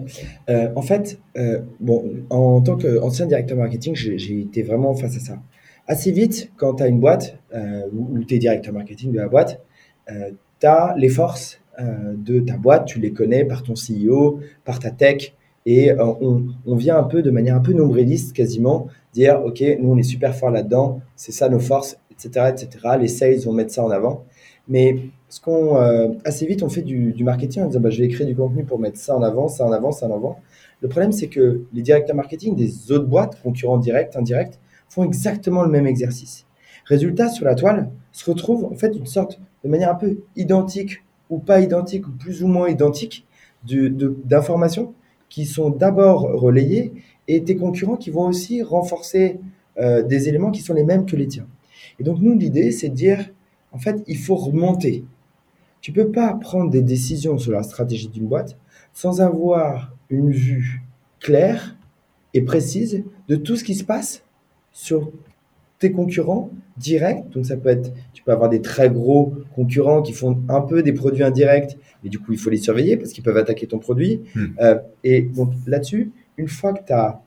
euh, 0.49 0.69
en 0.75 0.81
fait, 0.81 1.19
euh, 1.37 1.59
bon, 1.79 2.05
en 2.29 2.61
tant 2.61 2.77
qu'ancien 2.77 3.25
directeur 3.25 3.57
marketing, 3.57 3.93
j'ai 3.95 4.39
été 4.39 4.63
vraiment 4.63 4.95
face 4.95 5.17
à 5.17 5.19
ça. 5.19 5.37
Assez 5.87 6.11
vite, 6.11 6.51
quand 6.57 6.75
tu 6.75 6.83
as 6.83 6.87
une 6.87 6.99
boîte 6.99 7.37
euh, 7.53 7.83
ou, 7.95 8.23
tu 8.23 8.35
es 8.35 8.39
directeur 8.39 8.73
marketing 8.73 9.11
de 9.11 9.17
la 9.17 9.27
boîte, 9.27 9.61
euh, 10.09 10.31
tu 10.59 10.67
as 10.67 10.95
les 10.97 11.09
forces 11.09 11.59
euh, 11.79 12.13
de 12.15 12.39
ta 12.39 12.57
boîte, 12.57 12.85
tu 12.85 12.99
les 12.99 13.11
connais 13.11 13.45
par 13.45 13.61
ton 13.61 13.73
CEO, 13.73 14.39
par 14.63 14.79
ta 14.79 14.91
tech, 14.91 15.35
et 15.65 15.91
euh, 15.91 16.05
on, 16.65 16.75
vient 16.75 16.97
un 16.97 17.03
peu 17.03 17.21
de 17.21 17.31
manière 17.31 17.55
un 17.55 17.59
peu 17.59 17.73
nombriliste 17.73 18.33
quasiment, 18.33 18.87
dire, 19.13 19.41
OK, 19.43 19.63
nous 19.79 19.91
on 19.91 19.97
est 19.97 20.03
super 20.03 20.35
fort 20.35 20.51
là-dedans, 20.51 21.01
c'est 21.15 21.31
ça 21.31 21.49
nos 21.49 21.59
forces, 21.59 21.97
etc., 22.11 22.51
etc. 22.51 22.95
Les 22.99 23.07
sales 23.07 23.39
vont 23.39 23.51
mettre 23.51 23.71
ça 23.71 23.83
en 23.83 23.89
avant. 23.89 24.25
Mais 24.67 24.97
ce 25.29 25.41
qu'on 25.41 25.77
euh, 25.77 26.09
assez 26.23 26.45
vite 26.45 26.63
on 26.63 26.69
fait 26.69 26.81
du, 26.81 27.13
du 27.13 27.23
marketing 27.23 27.63
en 27.63 27.67
disant 27.67 27.79
bah, 27.79 27.89
je 27.89 28.01
vais 28.01 28.07
créer 28.07 28.25
du 28.25 28.35
contenu 28.35 28.63
pour 28.63 28.79
mettre 28.79 28.97
ça 28.97 29.15
en 29.15 29.21
avant, 29.21 29.47
ça 29.47 29.65
en 29.65 29.71
avant, 29.71 29.91
ça 29.91 30.07
en 30.07 30.15
avant. 30.15 30.39
Le 30.81 30.87
problème 30.87 31.11
c'est 31.11 31.27
que 31.27 31.61
les 31.73 31.81
directeurs 31.81 32.15
marketing 32.15 32.55
des 32.55 32.91
autres 32.91 33.05
boîtes, 33.05 33.39
concurrents 33.43 33.77
directs, 33.77 34.15
indirects, 34.15 34.59
font 34.95 35.03
exactement 35.03 35.63
le 35.63 35.69
même 35.69 35.87
exercice. 35.87 36.45
Résultat 36.85 37.29
sur 37.29 37.45
la 37.45 37.55
toile 37.55 37.91
se 38.13 38.29
retrouve 38.29 38.63
en 38.63 38.75
fait 38.75 38.95
une 38.95 39.05
sorte 39.05 39.41
de 39.63 39.69
manière 39.69 39.91
un 39.91 39.95
peu 39.95 40.19
identique 40.37 41.03
ou 41.29 41.39
pas 41.39 41.59
identique 41.59 42.07
ou 42.07 42.11
plus 42.11 42.43
ou 42.43 42.47
moins 42.47 42.69
identique 42.69 43.25
d'informations 43.63 44.93
qui 45.27 45.45
sont 45.45 45.69
d'abord 45.69 46.21
relayées 46.21 46.93
et 47.27 47.43
tes 47.43 47.57
concurrents 47.57 47.97
qui 47.97 48.09
vont 48.09 48.27
aussi 48.27 48.61
renforcer 48.61 49.39
euh, 49.79 50.01
des 50.01 50.29
éléments 50.29 50.51
qui 50.51 50.61
sont 50.61 50.73
les 50.73 50.83
mêmes 50.83 51.05
que 51.05 51.17
les 51.17 51.27
tiens. 51.27 51.47
Et 51.99 52.03
donc 52.03 52.19
nous 52.21 52.37
l'idée 52.37 52.71
c'est 52.71 52.89
de 52.89 52.93
dire 52.93 53.31
en 53.75 53.77
fait, 53.77 54.01
il 54.07 54.17
faut 54.17 54.37
remonter. 54.37 55.03
Tu 55.81 55.91
peux 55.91 56.09
pas 56.09 56.33
prendre 56.35 56.69
des 56.69 56.81
décisions 56.81 57.37
sur 57.37 57.51
la 57.51 57.61
stratégie 57.61 58.07
d'une 58.07 58.25
boîte 58.25 58.57
sans 58.93 59.19
avoir 59.19 59.93
une 60.09 60.31
vue 60.31 60.81
claire 61.19 61.75
et 62.33 62.41
précise 62.41 63.03
de 63.27 63.35
tout 63.35 63.57
ce 63.57 63.65
qui 63.65 63.75
se 63.75 63.83
passe 63.83 64.24
sur 64.75 65.09
tes 65.79 65.91
concurrents 65.91 66.51
directs. 66.77 67.29
Donc 67.31 67.45
ça 67.45 67.55
peut 67.55 67.69
être, 67.69 67.93
tu 68.13 68.21
peux 68.21 68.33
avoir 68.33 68.49
des 68.49 68.61
très 68.61 68.89
gros 68.89 69.33
concurrents 69.55 70.01
qui 70.01 70.11
font 70.11 70.37
un 70.49 70.61
peu 70.61 70.83
des 70.83 70.91
produits 70.91 71.23
indirects, 71.23 71.77
mais 72.03 72.09
du 72.09 72.19
coup 72.19 72.33
il 72.33 72.37
faut 72.37 72.49
les 72.49 72.57
surveiller 72.57 72.97
parce 72.97 73.13
qu'ils 73.13 73.23
peuvent 73.23 73.37
attaquer 73.37 73.67
ton 73.67 73.79
produit. 73.79 74.21
Hmm. 74.35 74.47
Euh, 74.59 74.75
et 75.03 75.21
donc 75.21 75.53
là-dessus, 75.65 76.11
une 76.37 76.49
fois 76.49 76.73
que 76.73 76.85
tu 76.85 76.91
as 76.93 77.21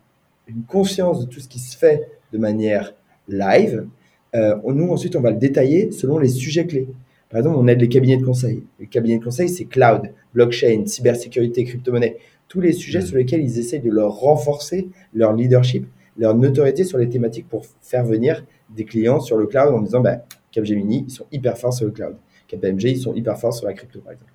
une 0.47 0.63
conscience 0.63 1.25
de 1.25 1.27
tout 1.27 1.41
ce 1.41 1.49
qui 1.49 1.59
se 1.59 1.77
fait 1.77 2.09
de 2.33 2.39
manière 2.39 2.95
live, 3.29 3.87
euh, 4.35 4.57
nous, 4.67 4.91
ensuite, 4.91 5.17
on 5.17 5.23
va 5.23 5.31
le 5.31 5.39
détailler 5.39 5.91
selon 5.91 6.19
les 6.19 6.29
sujets 6.29 6.67
clés. 6.67 6.87
Par 7.31 7.39
exemple, 7.39 7.57
on 7.59 7.67
aide 7.67 7.81
les 7.81 7.89
cabinets 7.89 8.19
de 8.19 8.25
conseil. 8.25 8.63
Les 8.79 8.87
cabinets 8.87 9.19
de 9.19 9.25
conseil, 9.25 9.49
c'est 9.49 9.65
cloud, 9.65 10.03
blockchain, 10.35 10.85
cybersécurité, 10.85 11.65
crypto-monnaie. 11.65 12.19
Tous 12.47 12.61
les 12.61 12.73
sujets 12.73 13.01
sur 13.01 13.17
lesquels 13.17 13.43
ils 13.43 13.59
essayent 13.59 13.81
de 13.81 13.91
leur 13.91 14.13
renforcer 14.13 14.89
leur 15.15 15.35
leadership, 15.35 15.87
leur 16.19 16.35
notoriété 16.35 16.85
sur 16.85 16.99
les 16.99 17.09
thématiques 17.09 17.49
pour 17.49 17.65
faire 17.81 18.05
venir 18.05 18.45
des 18.75 18.85
clients 18.85 19.21
sur 19.21 19.37
le 19.37 19.47
cloud 19.47 19.73
en 19.73 19.81
disant, 19.81 20.01
bah, 20.01 20.19
Capgemini, 20.53 21.05
ils 21.07 21.11
sont 21.11 21.27
hyper 21.33 21.57
forts 21.57 21.73
sur 21.73 21.87
le 21.87 21.93
cloud. 21.93 22.17
KPMG, 22.49 22.85
ils 22.85 22.99
sont 22.99 23.15
hyper 23.15 23.39
forts 23.39 23.55
sur 23.55 23.67
la 23.67 23.75
crypto, 23.75 24.01
par 24.01 24.13
exemple. 24.13 24.33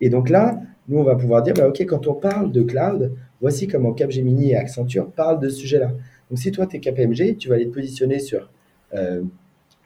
Et 0.00 0.08
donc 0.08 0.30
là, 0.30 0.60
nous, 0.88 0.98
on 0.98 1.02
va 1.04 1.14
pouvoir 1.14 1.42
dire, 1.42 1.54
bah, 1.54 1.68
OK, 1.68 1.80
quand 1.84 2.06
on 2.06 2.14
parle 2.14 2.52
de 2.52 2.62
cloud, 2.62 3.12
voici 3.40 3.68
comment 3.68 3.92
Capgemini 3.92 4.52
et 4.52 4.56
Accenture 4.56 5.10
parlent 5.10 5.40
de 5.40 5.48
ce 5.48 5.58
sujet-là. 5.58 5.92
Donc 6.30 6.38
si 6.38 6.50
toi, 6.52 6.66
tu 6.66 6.76
es 6.76 6.80
KPMG, 6.80 7.36
tu 7.36 7.48
vas 7.48 7.56
aller 7.56 7.68
te 7.68 7.74
positionner 7.74 8.18
sur 8.18 8.50
euh, 8.94 9.22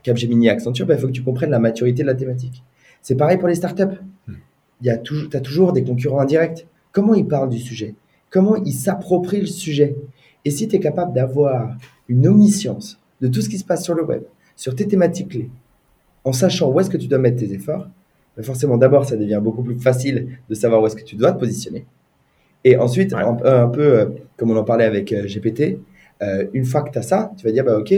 Capgemini 0.03 0.47
et 0.47 0.51
Accenture, 0.51 0.87
bah, 0.87 0.95
il 0.95 1.01
faut 1.01 1.09
que 1.09 1.13
tu 1.13 1.23
comprennes 1.23 1.51
la 1.51 1.59
maturité 1.59 2.03
de 2.03 2.07
la 2.07 2.15
thématique. 2.15 2.63
C'est 3.03 3.17
pareil 3.17 3.39
pour 3.39 3.49
les 3.49 3.55
startups. 3.55 3.99
Hmm. 4.29 4.35
Tu 4.83 4.91
as 4.91 5.41
toujours 5.41 5.73
des 5.73 5.85
concurrents 5.85 6.21
indirects. 6.21 6.67
Comment 6.93 7.15
ils 7.15 7.27
parlent 7.27 7.49
du 7.49 7.59
sujet? 7.59 7.95
Comment 8.31 8.57
ils 8.57 8.73
s'approprient 8.73 9.41
le 9.41 9.47
sujet? 9.47 9.97
Et 10.45 10.51
si 10.51 10.69
tu 10.69 10.77
es 10.77 10.81
capable 10.81 11.13
d'avoir 11.15 11.77
une 12.09 12.27
omniscience 12.27 13.01
de 13.21 13.29
tout 13.29 13.41
ce 13.41 13.49
qui 13.49 13.59
se 13.59 13.65
passe 13.65 13.85
sur 13.85 13.95
le 13.95 14.05
web, 14.05 14.23
sur 14.57 14.75
tes 14.75 14.87
thématiques 14.87 15.31
clés, 15.31 15.51
en 16.25 16.33
sachant 16.33 16.71
où 16.71 16.81
est-ce 16.81 16.91
que 16.91 16.97
tu 16.97 17.07
dois 17.07 17.19
mettre 17.19 17.39
tes 17.39 17.53
efforts, 17.53 17.89
ben 18.37 18.43
forcément, 18.43 18.77
d'abord, 18.77 19.07
ça 19.07 19.17
devient 19.17 19.41
beaucoup 19.43 19.63
plus 19.63 19.79
facile 19.79 20.39
de 20.49 20.55
savoir 20.55 20.83
où 20.83 20.87
est-ce 20.87 20.97
que 20.97 21.05
tu 21.05 21.17
dois 21.17 21.33
te 21.33 21.39
positionner. 21.39 21.87
Et 22.65 22.77
ensuite, 22.77 23.13
un, 23.13 23.69
peu 23.69 23.81
euh, 23.81 24.07
comme 24.37 24.51
on 24.51 24.57
en 24.57 24.65
parlait 24.65 24.85
avec 24.85 25.13
euh, 25.13 25.27
GPT, 25.27 25.79
euh, 26.23 26.47
une 26.53 26.65
fois 26.65 26.83
que 26.83 26.91
tu 26.91 26.99
as 26.99 27.03
ça, 27.03 27.33
tu 27.37 27.45
vas 27.45 27.53
dire, 27.53 27.65
bah, 27.65 27.79
OK, 27.79 27.95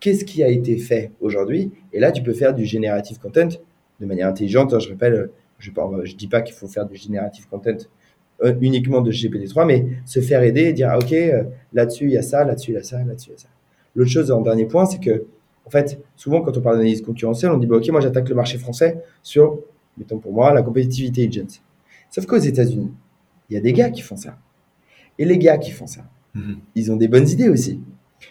qu'est-ce 0.00 0.24
qui 0.24 0.42
a 0.42 0.48
été 0.48 0.78
fait 0.78 1.12
aujourd'hui? 1.20 1.70
Et 1.92 2.00
là, 2.00 2.10
tu 2.10 2.22
peux 2.22 2.32
faire 2.32 2.54
du 2.54 2.64
generative 2.64 3.18
content 3.18 3.48
de 4.00 4.06
manière 4.06 4.28
intelligente. 4.28 4.78
Je 4.80 4.90
rappelle, 4.90 5.30
je 5.58 5.70
ne 5.70 6.16
dis 6.16 6.26
pas 6.26 6.40
qu'il 6.42 6.54
faut 6.54 6.68
faire 6.68 6.86
du 6.86 6.96
generative 6.96 7.46
content 7.48 7.76
uniquement 8.60 9.00
de 9.00 9.10
GPT-3, 9.10 9.66
mais 9.66 9.86
se 10.04 10.20
faire 10.20 10.42
aider 10.42 10.62
et 10.62 10.72
dire, 10.72 10.88
ah, 10.90 10.98
OK, 10.98 11.14
là-dessus, 11.72 12.04
il 12.04 12.12
y 12.12 12.16
a 12.16 12.22
ça, 12.22 12.44
là-dessus, 12.44 12.72
il 12.72 12.74
y 12.74 12.78
a 12.78 12.82
ça, 12.82 13.02
là-dessus, 13.04 13.30
il 13.30 13.32
y 13.32 13.36
a 13.36 13.38
ça. 13.38 13.48
L'autre 13.94 14.10
chose, 14.10 14.30
en 14.30 14.40
dernier 14.40 14.66
point, 14.66 14.86
c'est 14.86 14.98
que 14.98 15.26
en 15.64 15.70
fait, 15.70 16.02
souvent, 16.16 16.42
quand 16.42 16.56
on 16.56 16.60
parle 16.60 16.76
d'analyse 16.76 17.02
concurrentielle, 17.02 17.52
on 17.52 17.58
dit, 17.58 17.66
bah, 17.66 17.76
OK, 17.76 17.88
moi, 17.90 18.00
j'attaque 18.00 18.28
le 18.28 18.34
marché 18.34 18.58
français 18.58 19.02
sur, 19.22 19.60
mettons 19.96 20.18
pour 20.18 20.32
moi, 20.32 20.52
la 20.52 20.62
competitivité 20.62 21.28
agent. 21.28 21.60
Sauf 22.10 22.26
qu'aux 22.26 22.36
États-Unis, 22.36 22.90
il 23.48 23.54
y 23.54 23.56
a 23.56 23.60
des 23.60 23.72
gars 23.72 23.90
qui 23.90 24.02
font 24.02 24.16
ça. 24.16 24.36
Et 25.18 25.24
les 25.24 25.38
gars 25.38 25.58
qui 25.58 25.70
font 25.70 25.86
ça, 25.86 26.02
mhm. 26.34 26.58
ils 26.74 26.90
ont 26.90 26.96
des 26.96 27.08
bonnes 27.08 27.28
idées 27.28 27.48
aussi. 27.48 27.80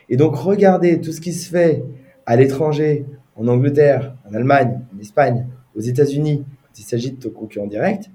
Et 0.10 0.18
donc, 0.18 0.36
regardez 0.36 1.00
tout 1.00 1.12
ce 1.12 1.22
qui 1.22 1.34
se 1.34 1.50
fait 1.50 1.84
à 2.26 2.36
l'étranger, 2.36 3.06
en 3.36 3.48
Angleterre, 3.48 4.16
en 4.30 4.34
Allemagne, 4.34 4.82
en 4.94 5.00
Espagne, 5.00 5.48
aux 5.76 5.80
États-Unis, 5.80 6.44
quand 6.64 6.80
il 6.80 6.84
s'agit 6.84 7.12
de 7.12 7.16
ton 7.18 7.30
concurrent 7.30 7.68
direct, 7.68 8.10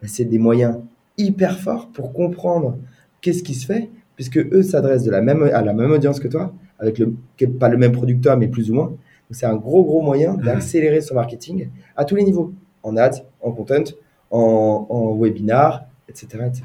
bah, 0.00 0.08
c'est 0.08 0.24
des 0.24 0.38
moyens 0.38 0.76
hyper 1.20 1.58
forts 1.58 1.88
pour 1.92 2.12
comprendre 2.12 2.78
qu'est-ce 3.20 3.42
qui 3.42 3.54
se 3.54 3.66
fait, 3.66 3.90
puisque 4.16 4.38
eux 4.38 4.62
s'adressent 4.62 5.08
à 5.08 5.10
la 5.10 5.72
même 5.72 5.90
audience 5.90 6.20
que 6.20 6.28
toi, 6.28 6.52
avec 6.78 6.98
le, 6.98 7.14
pas 7.58 7.68
le 7.68 7.76
même 7.76 7.92
producteur, 7.92 8.36
mais 8.36 8.48
plus 8.48 8.70
ou 8.70 8.74
moins. 8.74 8.92
c'est 9.30 9.46
un 9.46 9.56
gros, 9.56 9.84
gros 9.84 10.02
moyen 10.02 10.32
mhm. 10.32 10.42
d'accélérer 10.42 11.00
son 11.00 11.14
marketing 11.14 11.68
à 11.96 12.04
tous 12.04 12.16
les 12.16 12.24
niveaux, 12.24 12.52
en 12.82 12.96
ads, 12.96 13.22
en 13.40 13.52
content, 13.52 13.84
en, 14.30 14.86
en 14.88 15.16
webinar, 15.16 15.86
etc., 16.08 16.44
etc. 16.46 16.64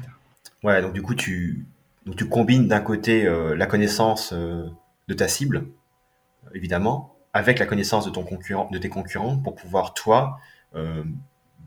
Ouais, 0.64 0.80
donc 0.82 0.92
du 0.92 1.02
coup, 1.02 1.14
tu, 1.14 1.66
donc 2.06 2.16
tu 2.16 2.28
combines 2.28 2.66
d'un 2.66 2.80
côté 2.80 3.26
euh, 3.26 3.54
la 3.54 3.66
connaissance 3.66 4.32
euh, 4.32 4.66
de 5.08 5.14
ta 5.14 5.28
cible, 5.28 5.66
évidemment, 6.54 7.16
avec 7.32 7.58
la 7.58 7.66
connaissance 7.66 8.06
de, 8.06 8.10
ton 8.10 8.22
concurrent, 8.22 8.68
de 8.72 8.78
tes 8.78 8.88
concurrents 8.88 9.36
pour 9.36 9.54
pouvoir, 9.54 9.92
toi, 9.92 10.38
euh, 10.74 11.04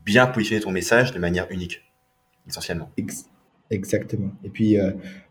bien 0.04 0.26
positionner 0.26 0.60
ton 0.60 0.72
message 0.72 1.12
de 1.12 1.18
manière 1.18 1.46
unique, 1.50 1.89
essentiellement. 2.50 2.90
Exactement. 3.70 4.32
Et 4.44 4.50
puis, 4.50 4.76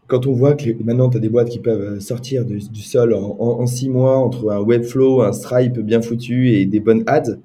quand 0.09 0.25
on 0.25 0.33
voit 0.33 0.55
que 0.55 0.71
maintenant, 0.83 1.09
tu 1.09 1.17
as 1.17 1.19
des 1.19 1.29
boîtes 1.29 1.49
qui 1.49 1.59
peuvent 1.59 1.81
euh, 1.81 1.99
sortir 1.99 2.43
du, 2.43 2.59
sol 2.81 3.13
en, 3.13 3.65
six 3.67 3.89
mois 3.89 4.17
entre 4.17 4.49
un 4.49 4.59
Webflow, 4.59 5.21
un 5.21 5.31
Stripe 5.31 5.79
bien 5.79 6.01
foutu 6.01 6.49
et 6.49 6.65
des 6.65 6.79
bonnes 6.79 7.03
ads, 7.05 7.37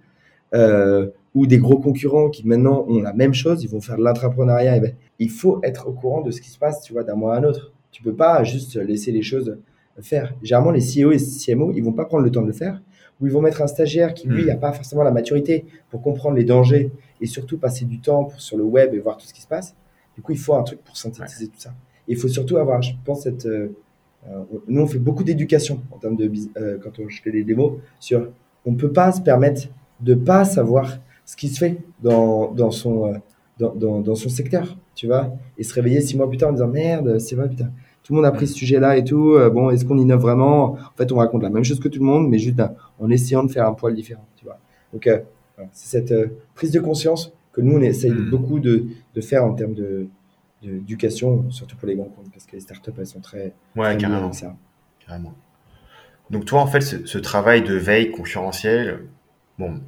euh, 0.54 1.08
ou 1.34 1.46
des 1.46 1.58
gros 1.58 1.78
concurrents 1.78 2.30
qui 2.30 2.46
maintenant 2.46 2.86
ont 2.88 3.02
la 3.02 3.12
même 3.12 3.34
chose, 3.34 3.62
ils 3.62 3.68
vont 3.68 3.80
faire 3.80 3.98
de 3.98 4.02
l'intrapreneuriat, 4.02 4.80
ben, 4.80 4.94
il 5.18 5.30
faut 5.30 5.60
être 5.62 5.88
au 5.88 5.92
courant 5.92 6.22
de 6.22 6.30
ce 6.30 6.40
qui 6.40 6.48
se 6.48 6.58
passe, 6.58 6.80
tu 6.80 6.94
vois, 6.94 7.04
d'un 7.04 7.16
mois 7.16 7.34
à 7.34 7.40
un 7.40 7.44
autre. 7.44 7.72
Tu 7.90 8.02
peux 8.02 8.14
pas 8.14 8.42
juste 8.44 8.76
laisser 8.76 9.12
les 9.12 9.22
choses 9.22 9.58
faire. 10.00 10.34
Généralement, 10.42 10.72
les 10.72 10.80
CEO 10.80 11.12
et 11.12 11.18
CMO, 11.18 11.72
ils 11.74 11.84
vont 11.84 11.92
pas 11.92 12.06
prendre 12.06 12.24
le 12.24 12.30
temps 12.30 12.42
de 12.42 12.46
le 12.46 12.52
faire, 12.52 12.80
ou 13.20 13.26
ils 13.26 13.32
vont 13.32 13.40
mettre 13.40 13.62
un 13.62 13.66
stagiaire 13.66 14.14
qui, 14.14 14.26
lui, 14.26 14.44
n'a 14.44 14.56
hmm. 14.56 14.60
pas 14.60 14.72
forcément 14.72 15.02
la 15.02 15.10
maturité 15.10 15.64
pour 15.90 16.02
comprendre 16.02 16.36
les 16.36 16.44
dangers 16.44 16.90
et 17.20 17.26
surtout 17.26 17.58
passer 17.58 17.84
du 17.84 18.00
temps 18.00 18.28
sur 18.38 18.56
le 18.56 18.64
web 18.64 18.94
et 18.94 18.98
voir 18.98 19.16
tout 19.16 19.26
ce 19.26 19.32
qui 19.32 19.40
se 19.40 19.46
passe. 19.46 19.74
Du 20.14 20.22
coup, 20.22 20.32
il 20.32 20.38
faut 20.38 20.54
un 20.54 20.62
truc 20.62 20.82
pour 20.84 20.96
synthétiser 20.96 21.48
tout 21.48 21.58
ça. 21.58 21.72
Il 22.06 22.16
faut 22.16 22.28
surtout 22.28 22.56
avoir, 22.56 22.82
je 22.82 22.92
pense, 23.04 23.22
cette. 23.22 23.46
Euh, 23.46 23.68
euh, 24.28 24.42
nous, 24.68 24.82
on 24.82 24.86
fait 24.86 24.98
beaucoup 24.98 25.24
d'éducation 25.24 25.80
en 25.90 25.98
termes 25.98 26.16
de. 26.16 26.30
Euh, 26.56 26.78
quand 26.82 26.98
on, 26.98 27.08
je 27.08 27.20
fais 27.22 27.30
des 27.30 27.44
démos, 27.44 27.72
sur. 27.98 28.28
On 28.66 28.72
ne 28.72 28.76
peut 28.76 28.92
pas 28.92 29.12
se 29.12 29.20
permettre 29.20 29.68
de 30.00 30.14
pas 30.14 30.44
savoir 30.44 30.98
ce 31.26 31.36
qui 31.36 31.48
se 31.48 31.58
fait 31.58 31.76
dans, 32.02 32.50
dans 32.50 32.70
son, 32.70 33.20
dans, 33.58 34.00
dans, 34.00 34.14
son 34.14 34.30
secteur, 34.30 34.78
tu 34.94 35.06
vois, 35.06 35.34
et 35.58 35.64
se 35.64 35.74
réveiller 35.74 36.00
six 36.00 36.16
mois 36.16 36.28
plus 36.28 36.38
tard 36.38 36.48
en 36.48 36.52
disant 36.52 36.68
merde, 36.68 37.18
c'est 37.18 37.36
vrai, 37.36 37.50
putain, 37.50 37.70
tout 38.02 38.14
le 38.14 38.16
monde 38.16 38.24
a 38.24 38.32
pris 38.32 38.46
ce 38.46 38.54
sujet-là 38.54 38.96
et 38.96 39.04
tout. 39.04 39.36
bon, 39.52 39.68
est-ce 39.68 39.84
qu'on 39.84 39.98
innove 39.98 40.22
vraiment? 40.22 40.72
En 40.72 40.96
fait, 40.96 41.12
on 41.12 41.16
raconte 41.16 41.42
la 41.42 41.50
même 41.50 41.62
chose 41.62 41.78
que 41.78 41.88
tout 41.88 42.00
le 42.00 42.06
monde, 42.06 42.30
mais 42.30 42.38
juste 42.38 42.56
en 42.98 43.10
essayant 43.10 43.44
de 43.44 43.50
faire 43.50 43.66
un 43.66 43.74
poil 43.74 43.94
différent, 43.94 44.26
tu 44.36 44.44
vois. 44.44 44.58
Donc, 44.92 45.08
c'est 45.72 46.00
cette 46.00 46.14
prise 46.54 46.70
de 46.70 46.80
conscience 46.80 47.32
que 47.52 47.60
nous, 47.60 47.76
on 47.76 47.80
essaye 47.80 48.10
hmm. 48.10 48.30
beaucoup 48.30 48.60
de, 48.60 48.86
de 49.14 49.20
faire 49.20 49.44
en 49.44 49.54
termes 49.54 49.74
de, 49.74 50.08
d'éducation, 50.62 51.50
surtout 51.50 51.76
pour 51.76 51.88
les 51.88 51.96
grands 51.96 52.04
comptes, 52.04 52.30
parce 52.32 52.46
que 52.46 52.52
les 52.52 52.60
startups, 52.60 52.92
elles 52.98 53.06
sont 53.06 53.20
très. 53.20 53.54
Ouais, 53.76 53.96
carrément. 53.96 54.32
Ça. 54.32 54.56
carrément. 55.04 55.34
Donc, 56.30 56.44
toi, 56.46 56.60
en 56.60 56.66
fait, 56.66 56.80
ce, 56.80 57.18
travail 57.18 57.62
de 57.62 57.74
veille 57.74 58.10
concurrentielle, 58.10 59.04
bon, 59.58 59.80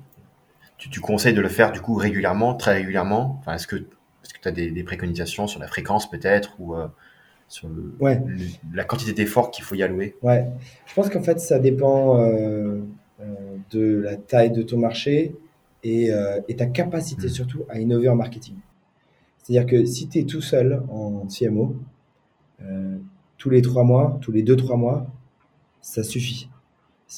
tu, 0.76 0.90
tu, 0.90 1.00
conseilles 1.00 1.34
de 1.34 1.40
le 1.40 1.48
faire 1.48 1.72
du 1.72 1.80
coup 1.80 1.94
régulièrement, 1.94 2.54
très 2.54 2.74
régulièrement? 2.74 3.36
Enfin, 3.40 3.54
est-ce 3.54 3.66
que 3.66 3.76
tu 3.76 4.48
as 4.48 4.52
des, 4.52 4.84
préconisations 4.84 5.46
sur 5.46 5.60
la 5.60 5.66
fréquence 5.66 6.10
peut-être 6.10 6.54
ou 6.60 6.74
euh, 6.74 6.86
sur 7.48 7.68
ouais. 8.00 8.22
la 8.74 8.84
quantité 8.84 9.12
d'efforts 9.12 9.50
qu'il 9.50 9.64
faut 9.64 9.74
y 9.74 9.82
allouer 9.82 10.16
Ouais, 10.22 10.46
je 10.86 10.94
pense 10.94 11.08
qu'en 11.08 11.22
fait, 11.22 11.38
ça 11.38 11.58
dépend 11.58 12.20
euh, 12.20 12.80
euh, 13.20 13.34
de 13.70 14.00
la 14.00 14.16
taille 14.16 14.50
de 14.50 14.62
ton 14.62 14.78
marché 14.78 15.34
et, 15.84 16.10
et 16.48 16.56
ta 16.56 16.66
capacité 16.66 17.26
hmm. 17.26 17.30
surtout 17.30 17.64
à 17.68 17.78
innover 17.78 18.08
en 18.08 18.16
marketing. 18.16 18.56
C'est-à-dire 19.46 19.66
que 19.66 19.84
si 19.84 20.08
tu 20.08 20.18
es 20.18 20.24
tout 20.24 20.40
seul 20.40 20.82
en 20.88 21.26
CMO, 21.28 21.76
euh, 22.62 22.96
tous 23.38 23.50
les 23.50 23.62
trois 23.62 23.84
mois, 23.84 24.18
tous 24.20 24.32
les 24.32 24.42
deux, 24.42 24.56
trois 24.56 24.76
mois, 24.76 25.06
ça 25.80 26.02
suffit. 26.02 26.48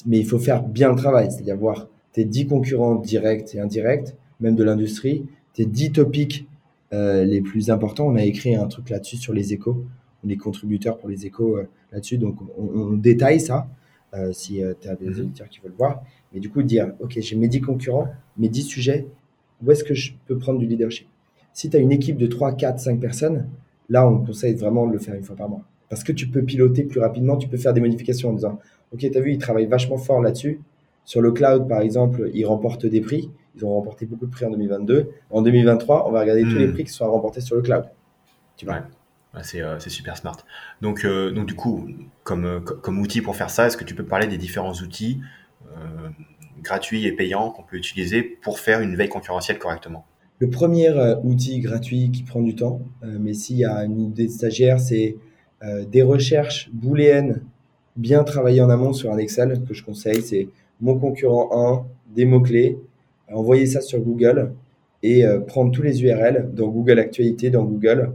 Mais 0.05 0.19
il 0.19 0.25
faut 0.25 0.37
faire 0.37 0.61
bien 0.61 0.89
le 0.89 0.95
travail, 0.95 1.31
c'est-à-dire 1.31 1.57
voir 1.57 1.87
tes 2.11 2.25
dix 2.25 2.45
concurrents 2.45 2.95
directs 2.95 3.55
et 3.55 3.59
indirects, 3.59 4.15
même 4.39 4.55
de 4.55 4.63
l'industrie, 4.63 5.25
tes 5.53 5.65
dix 5.65 5.91
topics 5.91 6.47
euh, 6.93 7.23
les 7.23 7.41
plus 7.41 7.71
importants. 7.71 8.05
On 8.05 8.15
a 8.15 8.23
écrit 8.23 8.55
un 8.55 8.67
truc 8.67 8.89
là-dessus 8.89 9.17
sur 9.17 9.33
les 9.33 9.53
échos, 9.53 9.83
les 10.23 10.37
contributeurs 10.37 10.97
pour 10.97 11.09
les 11.09 11.25
échos 11.25 11.57
euh, 11.57 11.67
là-dessus. 11.91 12.17
Donc, 12.17 12.37
on, 12.57 12.93
détaille 12.93 13.39
ça 13.39 13.67
si 14.31 14.61
tu 14.81 14.89
as 14.89 14.95
des 14.95 15.05
mhm. 15.05 15.19
auditeurs 15.19 15.49
qui 15.49 15.59
veulent 15.59 15.75
voir. 15.77 16.01
Mais 16.33 16.39
du 16.39 16.49
coup, 16.49 16.63
dire, 16.63 16.93
OK, 16.99 17.17
j'ai 17.19 17.35
mes 17.35 17.47
dix 17.47 17.61
concurrents, 17.61 18.07
mes 18.37 18.49
dix 18.49 18.63
sujets, 18.63 19.05
où 19.63 19.71
est-ce 19.71 19.83
que 19.83 19.93
je 19.93 20.13
peux 20.25 20.37
prendre 20.37 20.59
du 20.59 20.65
leadership? 20.65 21.07
Si 21.53 21.69
tu 21.69 21.77
as 21.77 21.79
une 21.79 21.91
équipe 21.91 22.17
de 22.17 22.27
3, 22.27 22.53
4, 22.53 22.79
5 22.79 22.99
personnes, 22.99 23.47
là, 23.89 24.07
on 24.07 24.19
conseille 24.19 24.55
vraiment 24.55 24.87
de 24.87 24.93
le 24.93 24.99
faire 24.99 25.15
une 25.15 25.23
fois 25.23 25.35
par 25.35 25.49
mois. 25.49 25.61
Parce 25.89 26.03
que 26.03 26.11
tu 26.11 26.27
peux 26.27 26.43
piloter 26.43 26.83
plus 26.83 26.99
rapidement, 26.99 27.37
tu 27.37 27.47
peux 27.47 27.57
faire 27.57 27.73
des 27.73 27.81
modifications 27.81 28.29
en 28.29 28.33
disant, 28.33 28.59
OK, 28.93 28.99
tu 28.99 29.17
as 29.17 29.21
vu, 29.21 29.33
ils 29.33 29.37
travaillent 29.37 29.65
vachement 29.65 29.97
fort 29.97 30.21
là-dessus. 30.21 30.61
Sur 31.03 31.21
le 31.21 31.31
cloud, 31.31 31.67
par 31.67 31.81
exemple, 31.81 32.29
ils 32.33 32.45
remportent 32.45 32.85
des 32.85 33.01
prix. 33.01 33.31
Ils 33.55 33.65
ont 33.65 33.73
remporté 33.73 34.05
beaucoup 34.05 34.27
de 34.27 34.31
prix 34.31 34.45
en 34.45 34.51
2022. 34.51 35.09
En 35.31 35.41
2023, 35.41 36.07
on 36.07 36.11
va 36.11 36.21
regarder 36.21 36.43
tous 36.43 36.55
les 36.55 36.67
hmm. 36.67 36.73
prix 36.73 36.83
qui 36.83 36.93
sont 36.93 37.09
remportés 37.11 37.41
sur 37.41 37.55
le 37.55 37.63
cloud. 37.63 37.85
Tu 38.55 38.65
vois? 38.65 38.75
Euh, 38.75 38.79
c'est 39.41 39.89
super 39.89 40.17
smart. 40.17 40.37
Donc, 40.81 41.05
euh, 41.05 41.31
donc 41.31 41.47
du 41.47 41.55
coup, 41.55 41.87
comme, 42.23 42.45
euh, 42.45 42.59
comme 42.59 42.99
outil 42.99 43.21
pour 43.21 43.35
faire 43.35 43.49
ça, 43.49 43.67
est-ce 43.67 43.77
que 43.77 43.83
tu 43.83 43.95
peux 43.95 44.05
parler 44.05 44.27
des 44.27 44.37
différents 44.37 44.73
outils 44.73 45.21
gratuits 46.61 47.05
et 47.05 47.11
payants 47.11 47.51
qu'on 47.51 47.63
peut 47.63 47.77
utiliser 47.77 48.21
pour 48.21 48.59
faire 48.59 48.81
une 48.81 48.95
veille 48.95 49.09
concurrentielle 49.09 49.59
correctement? 49.59 50.05
Le 50.39 50.49
premier 50.49 50.87
euh, 50.87 51.17
outil 51.23 51.59
gratuit 51.59 52.11
qui 52.11 52.23
prend 52.23 52.41
du 52.41 52.55
temps, 52.55 52.79
euh, 53.03 53.17
mais 53.19 53.33
s'il 53.33 53.57
y 53.57 53.65
a 53.65 53.83
une 53.83 53.99
idée 53.99 54.27
de 54.27 54.31
stagiaire, 54.31 54.79
c'est 54.79 55.17
euh, 55.63 55.83
des 55.83 56.01
recherches 56.01 56.69
booléennes 56.71 57.41
bien 57.97 58.23
travaillées 58.23 58.61
en 58.61 58.69
amont 58.69 58.93
sur 58.93 59.11
un 59.11 59.17
Excel 59.17 59.61
que 59.67 59.73
je 59.73 59.83
conseille. 59.83 60.21
C'est 60.21 60.47
mon 60.79 60.97
concurrent 60.97 61.49
1, 61.51 62.15
des 62.15 62.23
mots-clés, 62.23 62.77
envoyer 63.29 63.65
ça 63.65 63.81
sur 63.81 63.99
Google 63.99 64.53
et 65.03 65.23
prendre 65.47 65.71
tous 65.71 65.81
les 65.81 66.03
URL 66.03 66.49
dans 66.53 66.67
Google 66.67 66.99
Actualité, 66.99 67.49
dans 67.49 67.63
Google, 67.63 68.13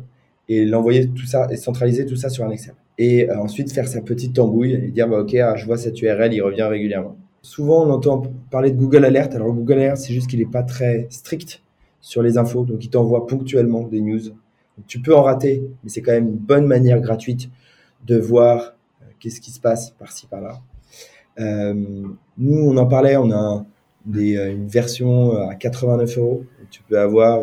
et 0.49 0.65
l'envoyer 0.65 1.09
tout 1.09 1.27
ça 1.27 1.49
et 1.51 1.57
centraliser 1.57 2.07
tout 2.07 2.17
ça 2.17 2.29
sur 2.29 2.45
un 2.45 2.51
Excel. 2.51 2.75
Et 2.99 3.31
ensuite 3.31 3.73
faire 3.73 3.89
sa 3.89 4.01
petite 4.01 4.35
tambouille 4.35 4.75
et 4.75 4.91
dire 4.91 5.09
bah, 5.09 5.21
ok, 5.21 5.35
ah, 5.35 5.57
je 5.57 5.67
vois 5.67 5.77
cette 5.77 6.01
URL, 6.01 6.33
il 6.33 6.43
revient 6.43 6.63
régulièrement. 6.63 7.17
Souvent 7.43 7.85
on 7.85 7.91
entend 7.91 8.23
parler 8.51 8.71
de 8.71 8.77
Google 8.77 9.05
Alert. 9.05 9.35
Alors 9.35 9.53
Google 9.53 9.75
Alert, 9.75 9.97
c'est 9.97 10.13
juste 10.13 10.29
qu'il 10.29 10.39
n'est 10.39 10.47
pas 10.47 10.63
très 10.63 11.07
strict 11.11 11.63
sur 12.05 12.23
les 12.23 12.39
infos. 12.39 12.65
Donc, 12.65 12.85
il 12.85 12.91
t'envoie 12.91 13.27
ponctuellement 13.27 13.83
des 13.83 14.01
news. 14.01 14.21
tu 14.87 15.01
peux 15.01 15.15
en 15.17 15.23
rater, 15.23 15.65
mais 15.83 15.91
c'est 15.91 16.03
quand 16.03 16.13
même 16.13 16.29
une 16.29 16.37
bonne 16.37 16.67
manière 16.67 17.01
gratuite 17.01 17.49
de 18.07 18.19
voir 18.19 18.75
euh, 19.03 19.07
qu'est-ce 19.19 19.41
qui 19.41 19.51
se 19.51 19.59
passe 19.59 19.91
par-ci, 19.93 20.27
par-là. 20.27 20.61
nous, 21.39 22.59
on 22.59 22.77
en 22.77 22.87
parlait, 22.87 23.17
on 23.17 23.31
a 23.33 23.65
une 24.13 24.69
version 24.69 25.33
à 25.49 25.55
89 25.55 26.19
euros. 26.19 26.45
Tu 26.71 26.83
peux 26.83 26.99
avoir 26.99 27.41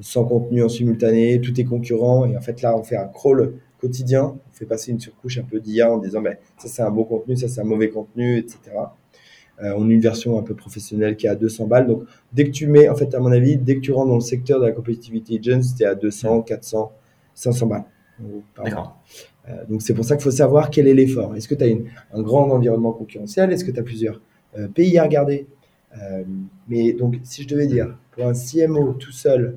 sans 0.00 0.24
contenu 0.24 0.62
en 0.62 0.68
simultané, 0.68 1.40
tous 1.40 1.52
tes 1.52 1.64
concurrents. 1.64 2.26
Et 2.26 2.36
en 2.36 2.40
fait, 2.40 2.62
là, 2.62 2.76
on 2.76 2.82
fait 2.82 2.96
un 2.96 3.06
crawl 3.06 3.54
quotidien. 3.80 4.36
On 4.50 4.54
fait 4.54 4.66
passer 4.66 4.90
une 4.90 5.00
surcouche 5.00 5.38
un 5.38 5.42
peu 5.42 5.60
d'IA 5.60 5.92
en 5.92 5.98
disant, 5.98 6.22
ben, 6.22 6.36
ça, 6.58 6.68
c'est 6.68 6.82
un 6.82 6.90
bon 6.90 7.04
contenu, 7.04 7.36
ça, 7.36 7.48
c'est 7.48 7.60
un 7.60 7.64
mauvais 7.64 7.90
contenu, 7.90 8.38
etc. 8.38 8.58
Euh, 9.62 9.72
on 9.76 9.88
a 9.88 9.92
une 9.92 10.00
version 10.00 10.38
un 10.38 10.42
peu 10.42 10.54
professionnelle 10.54 11.16
qui 11.16 11.26
est 11.26 11.30
à 11.30 11.34
200 11.34 11.66
balles. 11.66 11.86
Donc, 11.86 12.02
dès 12.32 12.44
que 12.44 12.50
tu 12.50 12.66
mets, 12.66 12.88
en 12.88 12.94
fait, 12.94 13.14
à 13.14 13.20
mon 13.20 13.32
avis, 13.32 13.56
dès 13.56 13.76
que 13.76 13.80
tu 13.80 13.92
rentres 13.92 14.08
dans 14.08 14.16
le 14.16 14.20
secteur 14.20 14.60
de 14.60 14.66
la 14.66 14.72
competitivity 14.72 15.38
agents, 15.38 15.74
tu 15.76 15.84
à 15.84 15.94
200, 15.94 16.42
400, 16.42 16.92
500 17.34 17.66
balles. 17.66 17.84
D'accord. 18.62 18.98
Euh, 19.48 19.64
donc, 19.68 19.82
c'est 19.82 19.94
pour 19.94 20.04
ça 20.04 20.16
qu'il 20.16 20.24
faut 20.24 20.30
savoir 20.30 20.70
quel 20.70 20.88
est 20.88 20.94
l'effort. 20.94 21.34
Est-ce 21.36 21.48
que 21.48 21.54
tu 21.54 21.64
as 21.64 22.16
un 22.16 22.22
grand 22.22 22.50
environnement 22.50 22.92
concurrentiel? 22.92 23.52
Est-ce 23.52 23.64
que 23.64 23.70
tu 23.70 23.80
as 23.80 23.82
plusieurs 23.82 24.20
euh, 24.58 24.68
pays 24.68 24.98
à 24.98 25.04
regarder? 25.04 25.46
Mais 26.68 26.92
donc, 26.92 27.18
si 27.22 27.42
je 27.42 27.48
devais 27.48 27.66
dire, 27.66 27.96
pour 28.10 28.26
un 28.26 28.34
CMO 28.34 28.92
tout 28.92 29.12
seul, 29.12 29.56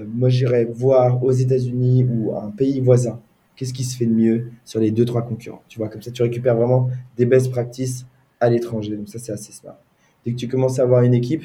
moi, 0.00 0.28
j'irais 0.28 0.64
voir 0.64 1.22
aux 1.22 1.32
États-Unis 1.32 2.04
ou 2.04 2.34
un 2.36 2.50
pays 2.50 2.80
voisin, 2.80 3.20
qu'est-ce 3.56 3.74
qui 3.74 3.84
se 3.84 3.96
fait 3.96 4.06
de 4.06 4.14
mieux 4.14 4.50
sur 4.64 4.80
les 4.80 4.90
deux, 4.90 5.04
trois 5.04 5.22
concurrents. 5.22 5.62
Tu 5.68 5.78
vois, 5.78 5.88
comme 5.88 6.02
ça, 6.02 6.10
tu 6.10 6.22
récupères 6.22 6.56
vraiment 6.56 6.88
des 7.16 7.26
best 7.26 7.50
practices 7.50 8.06
à 8.40 8.50
l'étranger. 8.50 8.96
Donc 8.96 9.08
ça, 9.08 9.18
c'est 9.18 9.32
assez 9.32 9.52
smart. 9.52 9.78
Dès 10.24 10.32
que 10.32 10.36
tu 10.36 10.48
commences 10.48 10.78
à 10.78 10.82
avoir 10.82 11.02
une 11.02 11.14
équipe, 11.14 11.44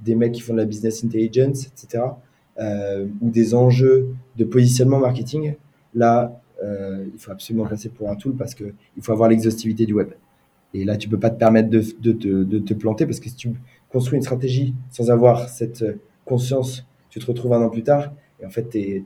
des 0.00 0.14
mecs 0.14 0.32
qui 0.32 0.40
font 0.40 0.52
de 0.52 0.58
la 0.58 0.64
business 0.64 1.04
intelligence, 1.04 1.66
etc., 1.66 2.04
euh, 2.58 3.06
ou 3.20 3.30
des 3.30 3.54
enjeux 3.54 4.14
de 4.36 4.44
positionnement 4.44 4.98
marketing, 4.98 5.54
là, 5.94 6.40
euh, 6.62 7.04
il 7.12 7.18
faut 7.18 7.30
absolument 7.30 7.66
passer 7.66 7.88
pour 7.88 8.10
un 8.10 8.16
tool 8.16 8.34
parce 8.34 8.54
qu'il 8.54 8.72
faut 9.00 9.12
avoir 9.12 9.28
l'exhaustivité 9.28 9.86
du 9.86 9.92
web. 9.92 10.10
Et 10.74 10.84
là, 10.84 10.96
tu 10.96 11.08
peux 11.08 11.18
pas 11.18 11.30
te 11.30 11.38
permettre 11.38 11.70
de, 11.70 11.82
de, 12.00 12.12
de, 12.44 12.58
te 12.58 12.74
planter 12.74 13.06
parce 13.06 13.20
que 13.20 13.28
si 13.28 13.36
tu 13.36 13.50
construis 13.90 14.16
une 14.16 14.22
stratégie 14.22 14.74
sans 14.90 15.10
avoir 15.10 15.48
cette 15.48 15.84
conscience, 16.24 16.86
tu 17.18 17.24
te 17.24 17.30
retrouves 17.30 17.54
un 17.54 17.62
an 17.62 17.70
plus 17.70 17.82
tard 17.82 18.12
et 18.40 18.46
en 18.46 18.50
fait, 18.50 18.68
tu 18.68 18.78
es, 18.78 19.04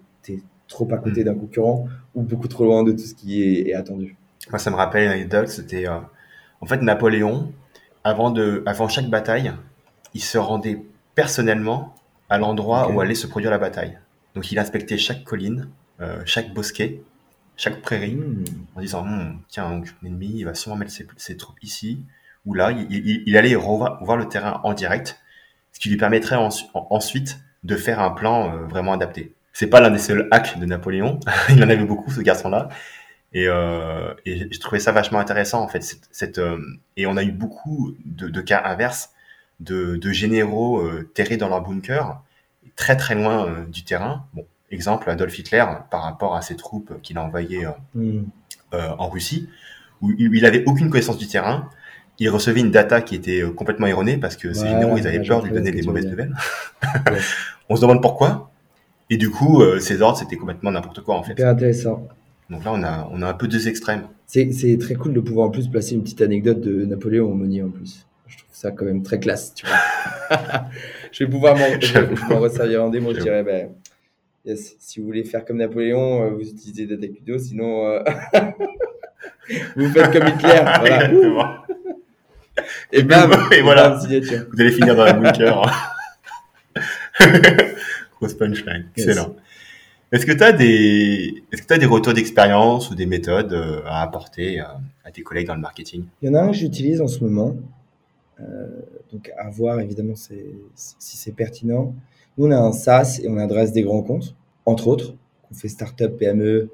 trop 0.66 0.88
à 0.92 0.98
côté 0.98 1.22
mm. 1.22 1.24
d'un 1.24 1.34
concurrent 1.34 1.88
ou 2.14 2.22
beaucoup 2.22 2.48
trop 2.48 2.64
loin 2.64 2.82
de 2.82 2.92
tout 2.92 2.98
ce 2.98 3.14
qui 3.14 3.42
est, 3.42 3.74
attendu. 3.74 4.16
Moi, 4.50 4.58
ça 4.58 4.70
me 4.70 4.76
rappelle 4.76 5.04
une 5.04 5.10
anecdote, 5.10 5.48
c'était 5.48 5.88
euh, 5.88 5.98
en 6.60 6.66
fait, 6.66 6.80
Napoléon, 6.80 7.52
avant, 8.04 8.30
de, 8.30 8.62
avant 8.66 8.88
chaque 8.88 9.08
bataille, 9.08 9.52
il 10.14 10.22
se 10.22 10.38
rendait 10.38 10.82
personnellement 11.14 11.94
à 12.28 12.38
l'endroit 12.38 12.90
où 12.90 13.00
allait 13.00 13.14
se 13.14 13.26
produire 13.26 13.50
la 13.50 13.58
bataille. 13.58 13.98
Donc 14.34 14.50
il 14.52 14.58
inspectait 14.58 14.96
chaque 14.96 15.24
colline, 15.24 15.68
euh, 16.00 16.20
chaque 16.24 16.54
bosquet, 16.54 17.02
chaque 17.56 17.82
prairie, 17.82 18.14
hmm. 18.14 18.44
en 18.76 18.80
disant 18.80 19.04
hmm, 19.04 19.40
tiens, 19.48 19.70
donc, 19.70 19.92
l'ennemi, 20.02 20.32
il 20.36 20.44
va 20.44 20.54
sûrement 20.54 20.76
mettre 20.76 20.92
ses, 21.16 21.36
troupes 21.36 21.62
ici 21.62 22.04
ou 22.46 22.54
là. 22.54 22.70
Il, 22.70 23.36
allait 23.36 23.54
voir 23.54 24.16
le 24.16 24.26
terrain 24.28 24.60
en 24.64 24.72
direct, 24.72 25.20
ce 25.72 25.80
qui 25.80 25.88
lui 25.88 25.96
permettrait 25.96 26.38
ensuite 26.74 27.38
de 27.64 27.76
faire 27.76 28.00
un 28.00 28.10
plan 28.10 28.54
euh, 28.54 28.66
vraiment 28.66 28.92
adapté. 28.92 29.32
C'est 29.52 29.66
pas 29.66 29.80
l'un 29.80 29.90
des 29.90 29.98
seuls 29.98 30.28
hacks 30.30 30.58
de 30.58 30.66
Napoléon. 30.66 31.20
il 31.48 31.62
en 31.62 31.68
avait 31.68 31.84
beaucoup, 31.84 32.10
ce 32.10 32.20
garçon-là. 32.20 32.68
Et, 33.32 33.46
euh, 33.46 34.12
et 34.26 34.38
j'ai 34.38 34.58
trouvé 34.58 34.80
ça 34.80 34.92
vachement 34.92 35.20
intéressant 35.20 35.62
en 35.62 35.68
fait. 35.68 35.82
Cette, 35.82 36.08
cette 36.10 36.38
euh, 36.38 36.58
et 36.96 37.06
on 37.06 37.16
a 37.16 37.22
eu 37.22 37.32
beaucoup 37.32 37.94
de, 38.04 38.28
de 38.28 38.40
cas 38.40 38.62
inverses 38.64 39.12
de, 39.60 39.96
de 39.96 40.10
généraux 40.10 40.80
euh, 40.80 41.08
terrés 41.14 41.36
dans 41.36 41.48
leur 41.48 41.62
bunker, 41.62 42.22
très 42.76 42.96
très 42.96 43.14
loin 43.14 43.64
du 43.68 43.84
terrain. 43.84 44.26
Bon, 44.34 44.46
exemple 44.70 45.10
Adolf 45.10 45.38
Hitler 45.38 45.64
par 45.90 46.02
rapport 46.02 46.34
à 46.34 46.42
ses 46.42 46.56
troupes 46.56 47.00
qu'il 47.02 47.18
a 47.18 47.22
envoyées 47.22 47.66
mm. 47.94 48.22
en 48.72 49.08
Russie, 49.08 49.48
où 50.00 50.10
il, 50.18 50.46
avait 50.46 50.64
aucune 50.66 50.90
connaissance 50.90 51.18
du 51.18 51.28
terrain. 51.28 51.68
Il 52.20 52.28
recevait 52.28 52.60
une 52.60 52.70
data 52.70 53.00
qui 53.00 53.16
était 53.16 53.42
complètement 53.56 53.86
erronée 53.88 54.16
parce 54.16 54.36
que 54.36 54.52
ces 54.52 54.68
généraux 54.68 54.96
ils 54.96 55.06
avaient 55.06 55.22
peur 55.22 55.42
de 55.42 55.48
lui 55.48 55.54
donner 55.54 55.72
des 55.72 55.82
mauvaises 55.82 56.06
nouvelles. 56.06 56.34
on 57.68 57.76
se 57.76 57.80
demande 57.80 58.00
pourquoi. 58.00 58.50
Et 59.08 59.16
du 59.16 59.30
coup, 59.30 59.62
ces 59.80 60.02
ordres 60.02 60.18
c'était 60.18 60.36
complètement 60.36 60.70
n'importe 60.70 61.00
quoi 61.00 61.16
en 61.16 61.22
fait. 61.22 61.32
Super 61.32 61.48
intéressant. 61.48 62.06
Donc 62.50 62.64
là, 62.64 62.72
on 62.74 62.82
a, 62.82 63.08
on 63.12 63.22
a 63.22 63.28
un 63.28 63.34
peu 63.34 63.46
deux 63.46 63.68
extrêmes. 63.68 64.02
C'est 64.26 64.78
très 64.78 64.94
cool 64.94 65.12
de 65.12 65.20
pouvoir 65.20 65.48
en 65.48 65.50
plus 65.50 65.68
placer 65.68 65.94
une 65.94 66.02
petite 66.02 66.20
anecdote 66.20 66.60
de 66.60 66.84
Napoléon 66.84 67.32
Monnier 67.34 67.62
en 67.62 67.70
plus. 67.70 68.06
Je 68.26 68.38
trouve 68.38 68.50
ça 68.52 68.70
quand 68.72 68.84
même 68.84 69.02
très 69.02 69.18
classe, 69.18 69.54
tu 69.54 69.66
vois. 69.66 70.36
je 71.12 71.24
vais 71.24 71.30
pouvoir 71.30 71.56
m'en 71.56 72.38
resservir 72.38 72.84
en 72.84 72.90
démo. 72.90 73.14
Je 73.14 73.20
dirais, 73.20 73.42
ben, 73.42 73.70
yes, 74.44 74.76
si 74.78 75.00
vous 75.00 75.06
voulez 75.06 75.24
faire 75.24 75.44
comme 75.44 75.58
Napoléon, 75.58 76.24
euh, 76.24 76.30
vous 76.30 76.48
utilisez 76.48 76.86
Datacudo, 76.86 77.38
sinon 77.38 77.86
euh, 77.86 78.02
vous 79.76 79.88
faites 79.88 80.12
comme 80.12 80.28
Hitler. 80.28 80.60
Voilà. 80.62 81.64
Et 82.92 83.02
bam, 83.02 83.32
et 83.52 83.62
voilà. 83.62 83.98
vous 83.98 84.60
allez 84.60 84.72
finir 84.72 84.96
dans 84.96 85.04
la 85.04 85.12
bunker. 85.12 85.62
Grosse 88.18 88.34
punchline. 88.34 88.86
Excellent. 88.96 89.34
Est-ce 90.12 90.26
que 90.26 90.32
tu 90.32 90.42
as 90.42 90.52
des, 90.52 91.44
est-ce 91.52 91.62
que 91.62 91.66
tu 91.68 91.74
as 91.74 91.78
des 91.78 91.86
retours 91.86 92.12
d'expérience 92.12 92.90
ou 92.90 92.94
des 92.96 93.06
méthodes 93.06 93.52
euh, 93.52 93.82
à 93.86 94.02
apporter 94.02 94.60
euh, 94.60 94.64
à 95.04 95.12
tes 95.12 95.22
collègues 95.22 95.46
dans 95.46 95.54
le 95.54 95.60
marketing? 95.60 96.04
Il 96.20 96.28
y 96.28 96.30
en 96.30 96.34
a 96.34 96.42
un 96.42 96.48
que 96.48 96.56
j'utilise 96.56 97.00
en 97.00 97.06
ce 97.06 97.22
moment. 97.22 97.56
Euh, 98.40 98.66
donc, 99.12 99.30
à 99.36 99.50
voir 99.50 99.80
évidemment 99.80 100.14
si 100.14 100.34
c'est 100.98 101.34
pertinent. 101.34 101.94
Nous, 102.38 102.46
on 102.46 102.50
a 102.50 102.58
un 102.58 102.72
SaaS 102.72 103.20
et 103.22 103.28
on 103.28 103.36
adresse 103.38 103.72
des 103.72 103.82
grands 103.82 104.02
comptes, 104.02 104.34
entre 104.66 104.88
autres. 104.88 105.14
On 105.50 105.54
fait 105.54 105.68
startup, 105.68 106.16
PME, 106.16 106.70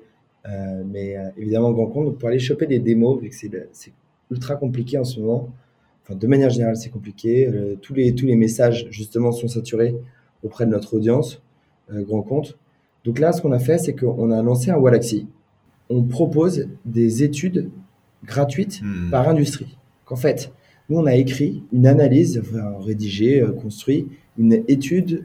euh, 0.47 0.83
mais 0.87 1.17
euh, 1.17 1.31
évidemment 1.37 1.73
grands 1.73 1.87
comptes. 1.87 2.07
Donc, 2.07 2.19
pour 2.19 2.29
aller 2.29 2.39
choper 2.39 2.67
des 2.67 2.79
démos, 2.79 3.21
vu 3.21 3.31
que 3.31 3.35
c'est 3.35 3.93
ultra 4.31 4.57
compliqué 4.57 4.99
en 4.99 5.05
ce 5.05 5.21
moment, 5.21 5.51
enfin, 6.07 6.17
de 6.17 6.27
manière 6.27 6.51
générale, 6.51 6.77
c'est 6.77 6.91
compliqué. 6.91 7.51
tous, 7.83 7.95
les, 7.95 8.15
tous 8.15 8.27
les 8.27 8.37
messages, 8.37 8.87
justement, 8.91 9.33
sont 9.33 9.49
saturés 9.49 9.97
auprès 10.43 10.67
de 10.67 10.71
notre 10.71 10.95
audience, 10.95 11.43
grand 11.91 12.23
compte. 12.23 12.57
Donc 13.05 13.21
là, 13.21 13.33
ce 13.33 13.41
qu'on 13.41 13.53
a 13.53 13.59
fait, 13.61 13.79
c'est 13.79 13.95
qu'on 13.95 14.31
a 14.31 14.43
lancé 14.43 14.71
un 14.71 14.77
Walaxy. 14.77 15.29
On 15.89 16.03
propose 16.03 16.69
des 16.85 17.23
études 17.23 17.71
gratuites 18.25 18.81
hmm. 18.83 19.11
par 19.11 19.29
industrie. 19.29 19.79
Qu'en 20.05 20.17
fait, 20.17 20.53
nous, 20.89 20.99
on 20.99 21.07
a 21.07 21.15
écrit 21.15 21.63
une 21.73 21.87
analyse, 21.87 22.41
enfin, 22.41 22.77
rédigé, 22.81 23.41
euh, 23.41 23.53
construit 23.53 24.09
une 24.39 24.65
étude 24.69 25.25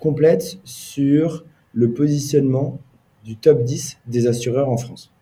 complète 0.00 0.58
sur 0.64 1.44
le 1.72 1.92
positionnement 1.92 2.80
du 3.24 3.36
top 3.36 3.62
10 3.62 3.98
des 4.06 4.26
assureurs 4.26 4.68
en 4.68 4.76
France. 4.76 5.12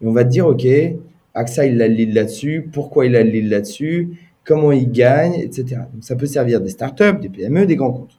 Et 0.00 0.06
on 0.06 0.12
va 0.12 0.24
te 0.24 0.30
dire, 0.30 0.46
OK, 0.46 0.66
AXA, 1.34 1.66
il 1.66 1.82
a 1.82 1.88
le 1.88 1.94
lead 1.94 2.14
là-dessus, 2.14 2.68
pourquoi 2.72 3.06
il 3.06 3.16
a 3.16 3.22
le 3.22 3.30
lead 3.30 3.48
là-dessus, 3.48 4.10
comment 4.50 4.72
il 4.72 4.90
gagne, 4.90 5.34
etc. 5.34 5.82
Donc 5.92 6.02
ça 6.02 6.16
peut 6.16 6.26
servir 6.26 6.60
des 6.60 6.70
startups, 6.70 7.20
des 7.20 7.28
PME, 7.28 7.66
des 7.66 7.76
grands 7.76 7.92
comptes. 7.92 8.18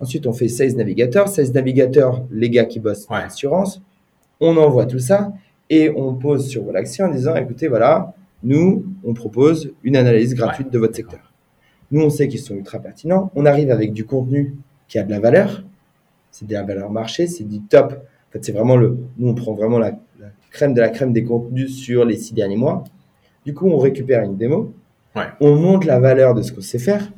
Ensuite, 0.00 0.26
on 0.26 0.32
fait 0.32 0.48
16 0.48 0.76
navigateurs. 0.76 1.28
16 1.28 1.52
navigateurs, 1.52 2.24
les 2.30 2.48
gars 2.48 2.64
qui 2.64 2.80
bossent 2.80 3.04
en 3.10 3.16
assurance. 3.16 3.82
On 4.40 4.56
envoie 4.56 4.86
tout 4.86 4.98
ça 4.98 5.30
et 5.68 5.90
on 5.94 6.14
pose 6.14 6.48
sur 6.48 6.72
l'action 6.72 7.04
en 7.04 7.10
disant, 7.10 7.36
écoutez, 7.36 7.68
voilà, 7.68 8.14
nous, 8.42 8.86
on 9.04 9.12
propose 9.12 9.74
une 9.82 9.94
analyse 9.94 10.34
gratuite 10.34 10.70
de 10.70 10.78
votre 10.78 10.96
secteur. 10.96 11.34
Nous, 11.90 12.00
on 12.00 12.08
sait 12.08 12.28
qu'ils 12.28 12.40
sont 12.40 12.54
ultra 12.54 12.78
pertinents. 12.78 13.30
On 13.34 13.44
arrive 13.44 13.70
avec 13.70 13.92
du 13.92 14.06
contenu 14.06 14.54
qui 14.88 14.98
a 14.98 15.02
de 15.02 15.10
la 15.10 15.20
valeur. 15.20 15.64
C'est 16.30 16.46
de 16.46 16.54
la 16.54 16.62
valeur 16.62 16.90
marché, 16.90 17.26
c'est 17.26 17.44
du 17.44 17.60
top. 17.60 17.92
En 17.92 18.32
fait, 18.32 18.42
c'est 18.42 18.52
vraiment 18.52 18.76
le. 18.76 18.96
Nous, 19.18 19.28
on 19.28 19.34
prend 19.34 19.52
vraiment 19.52 19.78
la, 19.78 19.92
crème 20.50 20.72
de 20.72 20.80
la 20.80 20.88
crème 20.88 21.12
des 21.12 21.24
contenus 21.24 21.76
sur 21.76 22.06
les 22.06 22.16
six 22.16 22.32
derniers 22.32 22.56
mois. 22.56 22.84
Du 23.44 23.52
coup, 23.52 23.68
on 23.68 23.76
récupère 23.76 24.22
une 24.22 24.38
démo. 24.38 24.72
On 25.40 25.56
monte 25.56 25.84
la 25.84 26.00
valeur 26.00 26.34
de 26.34 26.42
ce 26.42 26.52
qu'on 26.52 26.60
sait 26.60 26.78
faire. 26.78 27.12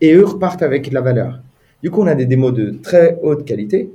Et 0.00 0.14
eux 0.14 0.24
repartent 0.24 0.62
avec 0.62 0.90
la 0.92 1.00
valeur. 1.00 1.40
Du 1.82 1.90
coup, 1.90 2.02
on 2.02 2.06
a 2.06 2.14
des 2.14 2.26
démos 2.26 2.52
de 2.52 2.70
très 2.70 3.18
haute 3.22 3.44
qualité 3.44 3.90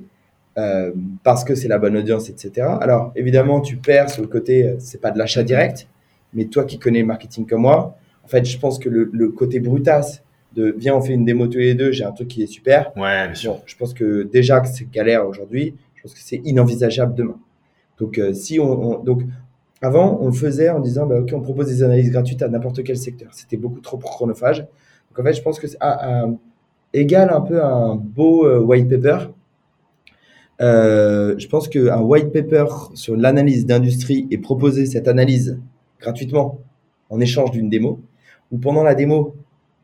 euh, 0.58 0.91
parce 1.23 1.43
que 1.43 1.56
c'est 1.56 1.67
la 1.67 1.78
bonne 1.78 1.95
audience, 1.95 2.30
etc. 2.30 2.67
Alors, 2.82 3.12
évidemment, 3.15 3.62
tu 3.62 3.78
perds 3.78 4.10
sur 4.10 4.21
le 4.23 4.28
côté, 4.28 4.63
euh, 4.63 4.76
c'est 4.80 5.00
pas 5.00 5.12
de 5.12 5.17
l'achat 5.17 5.43
direct, 5.43 5.88
mais 6.34 6.45
toi 6.45 6.65
qui 6.65 6.80
connais 6.80 7.02
le 7.02 7.06
marketing 7.06 7.45
comme 7.45 7.62
moi, 7.62 7.97
en 8.23 8.28
fait, 8.28 8.43
je 8.43 8.58
pense 8.58 8.80
que 8.80 8.89
le, 8.89 9.30
côté 9.30 9.60
brutasse 9.60 10.23
de 10.54 10.76
viens, 10.78 10.95
on 10.95 11.02
fait 11.02 11.13
une 11.13 11.23
démo 11.23 11.47
tous 11.47 11.60
les 11.60 11.76
deux, 11.76 11.91
j'ai 11.91 12.04
un 12.04 12.12
truc 12.12 12.28
qui 12.28 12.43
est 12.43 12.47
super. 12.47 12.91
Ouais, 12.97 13.26
bien 13.28 13.36
sûr. 13.36 13.62
je 13.65 13.76
pense 13.76 13.93
que 13.93 14.23
déjà 14.23 14.60
que 14.60 14.67
c'est 14.67 14.89
galère 14.89 15.28
aujourd'hui, 15.28 15.76
je 15.95 16.02
pense 16.02 16.13
que 16.13 16.19
c'est 16.21 16.41
inenvisageable 16.43 17.13
demain. 17.13 17.38
Donc, 18.00 18.17
euh, 18.17 18.34
si 18.34 18.60
on, 18.60 19.00
donc, 19.04 19.21
avant, 19.82 20.18
on 20.22 20.28
le 20.28 20.34
faisait 20.34 20.70
en 20.70 20.80
disant, 20.80 21.06
bah, 21.06 21.20
OK, 21.20 21.32
on 21.34 21.42
propose 21.42 21.68
des 21.68 21.84
analyses 21.84 22.12
gratuites 22.12 22.42
à 22.42 22.50
n'importe 22.50 22.84
quel 22.84 22.98
secteur. 22.98 23.30
C'était 23.34 23.58
beaucoup 23.58 23.80
trop 23.80 23.98
chronophage. 23.98 24.60
Donc, 24.60 25.20
en 25.20 25.24
fait, 25.24 25.34
je 25.34 25.42
pense 25.42 25.60
que 25.60 25.68
c'est, 25.68 25.78
égale 26.94 27.30
un 27.32 27.42
peu 27.42 27.63
un 27.63 27.96
beau 27.96 28.46
euh, 28.46 28.60
white 28.60 28.90
paper. 28.90 29.30
Euh, 30.60 31.36
je 31.38 31.48
pense 31.48 31.68
qu'un 31.68 32.02
white 32.02 32.32
paper 32.32 32.66
sur 32.96 33.16
l'analyse 33.16 33.66
d'industrie 33.66 34.28
et 34.32 34.38
proposer 34.40 34.86
cette 34.88 35.08
analyse 35.08 35.60
gratuitement 36.00 36.60
en 37.10 37.20
échange 37.20 37.52
d'une 37.52 37.70
démo, 37.70 38.00
ou 38.52 38.58
pendant 38.58 38.84
la 38.84 38.96
démo, 38.96 39.36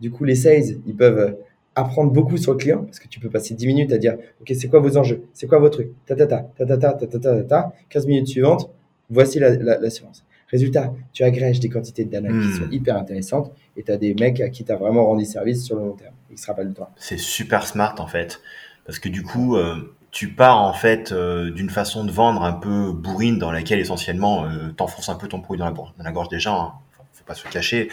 du 0.02 0.12
coup, 0.12 0.24
les 0.24 0.36
sales, 0.36 0.80
ils 0.86 0.96
peuvent 0.96 1.38
apprendre 1.76 2.12
beaucoup 2.12 2.38
sur 2.38 2.52
le 2.52 2.58
client, 2.58 2.84
parce 2.84 3.00
que 3.00 3.08
tu 3.08 3.20
peux 3.20 3.30
passer 3.30 3.54
10 3.54 3.68
minutes 3.68 3.94
à 3.94 3.98
dire, 3.98 4.18
OK, 4.42 4.52
c'est 4.56 4.68
quoi 4.68 4.80
vos 4.80 4.98
enjeux? 4.98 5.24
C'est 5.34 5.48
quoi 5.48 5.60
vos 5.60 5.70
trucs? 5.70 5.92
Ta, 6.06 6.16
ta, 6.16 6.28
ta, 6.28 6.50
ta, 6.58 6.66
ta, 6.66 6.78
ta, 6.78 6.94
ta, 6.94 7.08
ta, 7.08 7.20
ta, 7.20 7.44
ta, 7.44 7.74
15 7.90 8.08
minutes 8.08 8.28
suivantes, 8.28 8.70
voici 9.10 9.40
l'assurance. 9.40 10.24
La, 10.26 10.34
Résultat, 10.52 10.94
tu 11.14 11.24
agrèges 11.24 11.60
des 11.60 11.70
quantités 11.70 12.06
de 12.06 12.12
data 12.12 12.28
qui 12.28 12.34
Hmm. 12.36 12.52
sont 12.66 12.70
hyper 12.72 12.96
intéressantes 12.96 13.52
et 13.76 13.82
tu 13.82 13.92
as 13.92 13.98
des 13.98 14.14
mecs 14.14 14.40
à 14.40 14.50
qui 14.50 14.64
tu 14.64 14.72
as 14.72 14.76
vraiment 14.76 15.04
rendu 15.06 15.26
service 15.26 15.64
sur 15.66 15.76
le 15.78 15.82
long 15.84 15.94
terme. 15.96 16.14
Ils 16.32 16.38
se 16.38 16.46
rappellent 16.46 16.70
de 16.70 16.76
toi. 16.76 16.92
C'est 16.96 17.18
super 17.18 17.66
smart 17.66 17.96
en 18.00 18.06
fait, 18.08 18.40
parce 18.86 19.00
que 19.00 19.10
du 19.10 19.24
coup, 19.24 19.56
euh, 19.58 19.96
tu 20.12 20.30
pars 20.30 20.62
en 20.62 20.74
fait 20.74 21.12
euh, 21.12 21.50
d'une 21.50 21.72
façon 21.72 22.04
de 22.06 22.12
vendre 22.12 22.44
un 22.44 22.54
peu 22.54 22.92
bourrine 22.92 23.40
dans 23.40 23.52
laquelle 23.52 23.80
essentiellement 23.80 24.46
euh, 24.46 24.70
t'enfonces 24.78 25.10
un 25.10 25.16
peu 25.16 25.28
ton 25.28 25.42
produit 25.42 25.58
dans 25.60 25.66
la, 25.66 25.72
bour- 25.72 25.94
dans 25.98 26.04
la 26.04 26.12
gorge 26.12 26.30
des 26.30 26.40
gens. 26.40 26.62
Hein. 26.62 26.74
Enfin, 26.94 27.04
faut 27.14 27.24
pas 27.26 27.34
se 27.34 27.48
cacher. 27.48 27.90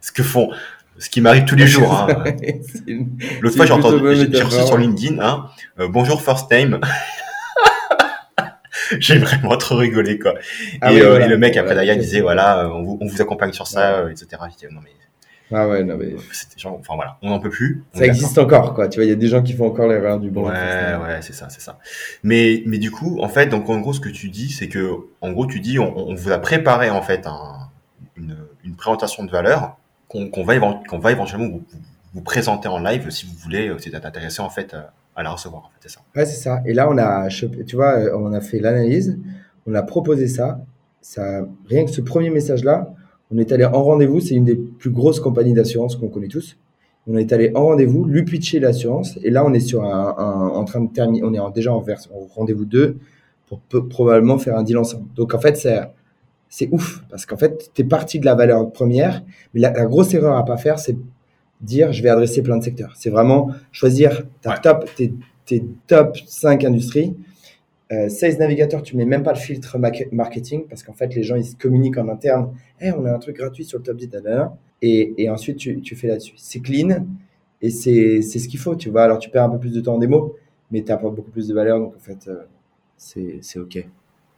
Ce 0.00 0.12
que 0.12 0.22
font, 0.22 0.50
ce 0.98 1.10
qui 1.10 1.20
m'arrive 1.20 1.44
tous 1.44 1.56
les 1.56 1.66
jours. 1.66 1.92
Hein. 1.92 2.22
L'autre 3.40 3.56
fois, 3.56 3.66
j'ai 3.66 3.72
entendu, 3.72 3.98
j'ai 4.32 4.42
reçu 4.42 4.62
sur 4.64 4.78
LinkedIn, 4.78 5.18
hein, 5.20 5.46
euh, 5.80 5.88
bonjour 5.88 6.22
first 6.22 6.48
time. 6.48 6.78
j'ai 9.00 9.18
vraiment 9.18 9.56
trop 9.56 9.76
rigolé 9.76 10.18
quoi. 10.18 10.34
Ah 10.80 10.92
et, 10.92 10.96
oui, 10.96 11.00
euh, 11.02 11.08
voilà. 11.10 11.26
et 11.26 11.28
le 11.28 11.38
mec 11.38 11.56
après 11.56 11.70
Ouais, 11.70 11.74
derrière 11.76 11.94
ok. 11.96 12.00
disait 12.00 12.20
voilà, 12.20 12.60
euh, 12.64 12.68
on 12.68 12.82
vous, 12.82 12.98
on 13.00 13.06
vous 13.06 13.20
accompagne 13.22 13.52
sur 13.52 13.66
ça, 13.66 13.98
euh, 14.00 14.10
etc. 14.10 14.26
Dis, 14.58 14.66
non 14.72 14.80
mais 14.82 14.90
Ah 15.52 15.68
ouais, 15.68 15.84
non, 15.84 15.96
mais 15.96 16.14
c'était 16.32 16.58
genre, 16.58 16.76
enfin 16.80 16.94
voilà, 16.96 17.18
on 17.22 17.30
n'en 17.30 17.38
peut 17.38 17.50
plus. 17.50 17.84
Ça 17.92 18.04
existe 18.06 18.36
encore, 18.38 18.74
quoi. 18.74 18.88
Tu 18.88 18.96
vois, 18.98 19.04
il 19.04 19.08
y 19.08 19.12
a 19.12 19.16
des 19.16 19.28
gens 19.28 19.42
qui 19.42 19.52
font 19.52 19.66
encore 19.66 19.86
l'erreur 19.86 20.18
du 20.18 20.30
bon. 20.30 20.48
Ouais, 20.48 20.52
ouais, 20.52 21.18
c'est 21.20 21.32
ça, 21.34 21.48
c'est 21.48 21.60
ça. 21.60 21.78
Mais, 22.24 22.62
mais 22.66 22.78
du 22.78 22.90
coup, 22.90 23.20
en 23.20 23.28
fait, 23.28 23.46
donc 23.46 23.68
en 23.70 23.78
gros, 23.78 23.92
ce 23.92 24.00
que 24.00 24.08
tu 24.08 24.28
dis, 24.28 24.50
c'est 24.50 24.68
que, 24.68 24.90
en 25.20 25.30
gros, 25.32 25.46
tu 25.46 25.60
dis, 25.60 25.78
on, 25.78 25.96
on 26.10 26.14
vous 26.14 26.32
a 26.32 26.38
préparé 26.38 26.90
en 26.90 27.02
fait 27.02 27.26
un- 27.26 27.68
une, 28.16 28.36
une 28.64 28.74
présentation 28.74 29.24
de 29.24 29.30
valeur 29.30 29.76
qu'on 30.08 30.30
va, 30.44 30.58
qu'on 30.88 30.98
va 30.98 31.10
éventuellement 31.12 31.46
vous, 31.48 31.64
vous, 31.70 31.80
vous 32.14 32.20
présenter 32.22 32.66
en 32.68 32.78
live 32.78 33.10
si 33.10 33.26
vous 33.26 33.34
voulez, 33.38 33.68
euh, 33.68 33.78
si 33.78 33.90
vous 33.90 33.96
êtes 33.96 34.06
intéressé 34.06 34.40
en 34.40 34.48
fait 34.50 34.74
à, 35.16 35.22
la 35.22 35.30
recevoir. 35.30 35.64
En 35.64 35.68
fait, 35.68 35.88
c'est 35.88 35.88
ça. 35.88 36.00
Ouais, 36.14 36.26
c'est 36.26 36.40
ça. 36.40 36.60
Et 36.66 36.74
là, 36.74 36.88
on 36.90 36.98
a, 36.98 37.28
tu 37.28 37.76
vois, 37.76 37.98
euh, 37.98 38.16
on 38.16 38.32
a 38.32 38.40
fait 38.40 38.58
l'analyse, 38.58 39.18
on 39.66 39.74
a 39.74 39.82
proposé 39.82 40.28
ça. 40.28 40.60
Rien 41.66 41.84
que 41.84 41.90
ce 41.90 42.00
premier 42.00 42.30
message-là, 42.30 42.92
on 43.30 43.38
est 43.38 43.50
allé 43.52 43.64
en 43.64 43.82
rendez-vous. 43.82 44.20
C'est 44.20 44.34
une 44.34 44.44
des 44.44 44.56
plus 44.56 44.90
grosses 44.90 45.20
compagnies 45.20 45.54
d'assurance 45.54 45.96
qu'on 45.96 46.08
connaît 46.08 46.28
tous. 46.28 46.56
On 47.08 47.16
est 47.16 47.32
allé 47.32 47.52
en 47.54 47.66
rendez-vous, 47.66 48.04
lui 48.04 48.24
pitcher 48.24 48.58
l'assurance. 48.58 49.18
Et 49.22 49.30
là, 49.30 49.44
on 49.44 49.52
est 49.52 49.60
sur 49.60 49.82
en 49.82 50.64
train 50.64 50.80
de 50.80 50.92
terminer. 50.92 51.22
On 51.24 51.32
est 51.32 51.52
déjà 51.54 51.72
en 51.72 51.84
rendez-vous 52.34 52.64
2 52.64 52.98
pour 53.46 53.60
probablement 53.88 54.38
faire 54.38 54.56
un 54.56 54.64
deal 54.64 54.76
ensemble. 54.78 55.06
Donc, 55.14 55.34
en 55.34 55.38
fait, 55.38 55.56
c'est, 55.56 55.80
c'est 56.48 56.68
ouf 56.72 57.04
parce 57.08 57.26
qu'en 57.26 57.36
fait, 57.36 57.70
tu 57.74 57.82
es 57.82 57.84
parti 57.84 58.18
de 58.18 58.24
la 58.24 58.34
valeur 58.34 58.72
première. 58.72 59.22
Mais 59.54 59.60
la, 59.60 59.70
la 59.70 59.86
grosse 59.86 60.12
erreur 60.14 60.36
à 60.36 60.44
pas 60.44 60.56
faire, 60.56 60.80
c'est 60.80 60.96
dire 61.60 61.92
je 61.92 62.02
vais 62.02 62.08
adresser 62.08 62.42
plein 62.42 62.56
de 62.58 62.62
secteurs. 62.64 62.92
C'est 62.96 63.10
vraiment 63.10 63.50
choisir 63.72 64.22
ta 64.42 64.50
Ouais. 64.50 64.60
top, 64.62 64.88
tes, 64.94 65.12
tes 65.44 65.64
top 65.86 66.16
5 66.26 66.64
industries. 66.64 67.16
Euh, 67.92 68.08
Sales 68.08 68.38
Navigator, 68.38 68.82
tu 68.82 68.96
mets 68.96 69.04
même 69.04 69.22
pas 69.22 69.32
le 69.32 69.38
filtre 69.38 69.78
marketing 70.10 70.66
parce 70.68 70.82
qu'en 70.82 70.92
fait, 70.92 71.14
les 71.14 71.22
gens, 71.22 71.36
ils 71.36 71.44
se 71.44 71.54
communiquent 71.54 71.98
en 71.98 72.08
interne. 72.08 72.50
Eh, 72.80 72.90
on 72.92 73.04
a 73.04 73.12
un 73.12 73.18
truc 73.18 73.36
gratuit 73.36 73.64
sur 73.64 73.78
le 73.78 73.84
top 73.84 73.96
10, 73.96 74.08
dadada. 74.08 74.56
et, 74.82 75.14
et 75.22 75.30
ensuite, 75.30 75.56
tu, 75.58 75.80
tu 75.80 75.94
fais 75.94 76.08
là-dessus. 76.08 76.34
C'est 76.36 76.58
clean 76.60 77.06
et 77.62 77.70
c'est 77.70 78.20
ce 78.22 78.48
qu'il 78.48 78.58
faut, 78.58 78.74
tu 78.74 78.90
vois. 78.90 79.04
Alors, 79.04 79.18
tu 79.20 79.30
perds 79.30 79.44
un 79.44 79.50
peu 79.50 79.58
plus 79.60 79.72
de 79.72 79.80
temps 79.80 79.94
en 79.94 79.98
démo, 79.98 80.34
mais 80.72 80.82
tu 80.82 80.90
apportes 80.90 81.14
beaucoup 81.14 81.30
plus 81.30 81.46
de 81.48 81.54
valeur. 81.54 81.78
Donc, 81.78 81.94
en 81.96 82.00
fait, 82.00 82.26
euh, 82.28 82.42
c'est 82.96 83.58
OK. 83.58 83.78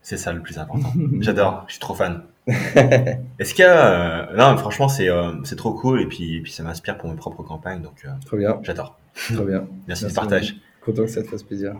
C'est 0.03 0.17
ça 0.19 0.33
le 0.33 0.41
plus 0.43 0.59
important. 0.59 0.93
J'adore, 1.21 1.65
je 1.69 1.73
suis 1.73 1.81
trop 1.81 1.95
fan. 1.95 2.23
Est-ce 3.39 3.55
qu'il 3.55 3.65
y 3.65 3.69
a, 3.69 4.31
euh, 4.31 4.37
non, 4.37 4.57
franchement, 4.57 4.89
c'est, 4.89 5.09
euh, 5.09 5.33
trop 5.57 5.73
cool 5.73 6.01
et 6.01 6.07
puis, 6.07 6.37
et 6.37 6.41
puis 6.41 6.53
ça 6.53 6.63
m'inspire 6.63 6.97
pour 6.97 7.11
mes 7.11 7.17
propres 7.17 7.43
campagnes, 7.43 7.83
donc 7.83 8.03
euh, 8.05 8.09
Trop 8.25 8.37
bien, 8.37 8.59
j'adore. 8.63 8.99
trop 9.35 9.45
bien. 9.45 9.67
Merci, 9.87 10.05
du 10.05 10.07
Merci, 10.07 10.15
partage. 10.15 10.57
Content 10.81 11.03
que 11.03 11.11
ça 11.11 11.23
te 11.23 11.29
fasse 11.29 11.43
plaisir. 11.43 11.75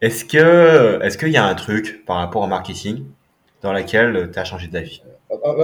Est-ce 0.00 0.24
que, 0.24 1.00
est-ce 1.02 1.16
qu'il 1.16 1.30
y 1.30 1.36
a 1.36 1.46
un 1.46 1.54
truc 1.54 2.04
par 2.04 2.16
rapport 2.16 2.42
au 2.42 2.46
marketing 2.46 3.04
dans 3.62 3.72
lequel 3.72 4.30
tu 4.32 4.38
as 4.38 4.44
changé 4.44 4.66
d'avis? 4.68 5.02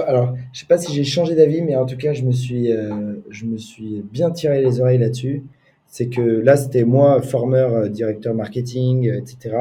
Alors, 0.07 0.35
je 0.53 0.59
sais 0.59 0.65
pas 0.65 0.77
si 0.77 0.93
j'ai 0.93 1.03
changé 1.03 1.35
d'avis, 1.35 1.61
mais 1.61 1.75
en 1.75 1.85
tout 1.85 1.97
cas, 1.97 2.13
je 2.13 2.23
me 2.23 2.31
suis, 2.31 2.71
euh, 2.71 3.15
je 3.29 3.45
me 3.45 3.57
suis 3.57 4.03
bien 4.11 4.31
tiré 4.31 4.61
les 4.61 4.79
oreilles 4.79 4.97
là-dessus. 4.97 5.43
C'est 5.87 6.07
que 6.07 6.21
là, 6.21 6.57
c'était 6.57 6.83
moi, 6.83 7.21
formeur, 7.21 7.73
euh, 7.73 7.89
directeur 7.89 8.33
marketing, 8.33 9.09
euh, 9.09 9.17
etc. 9.17 9.55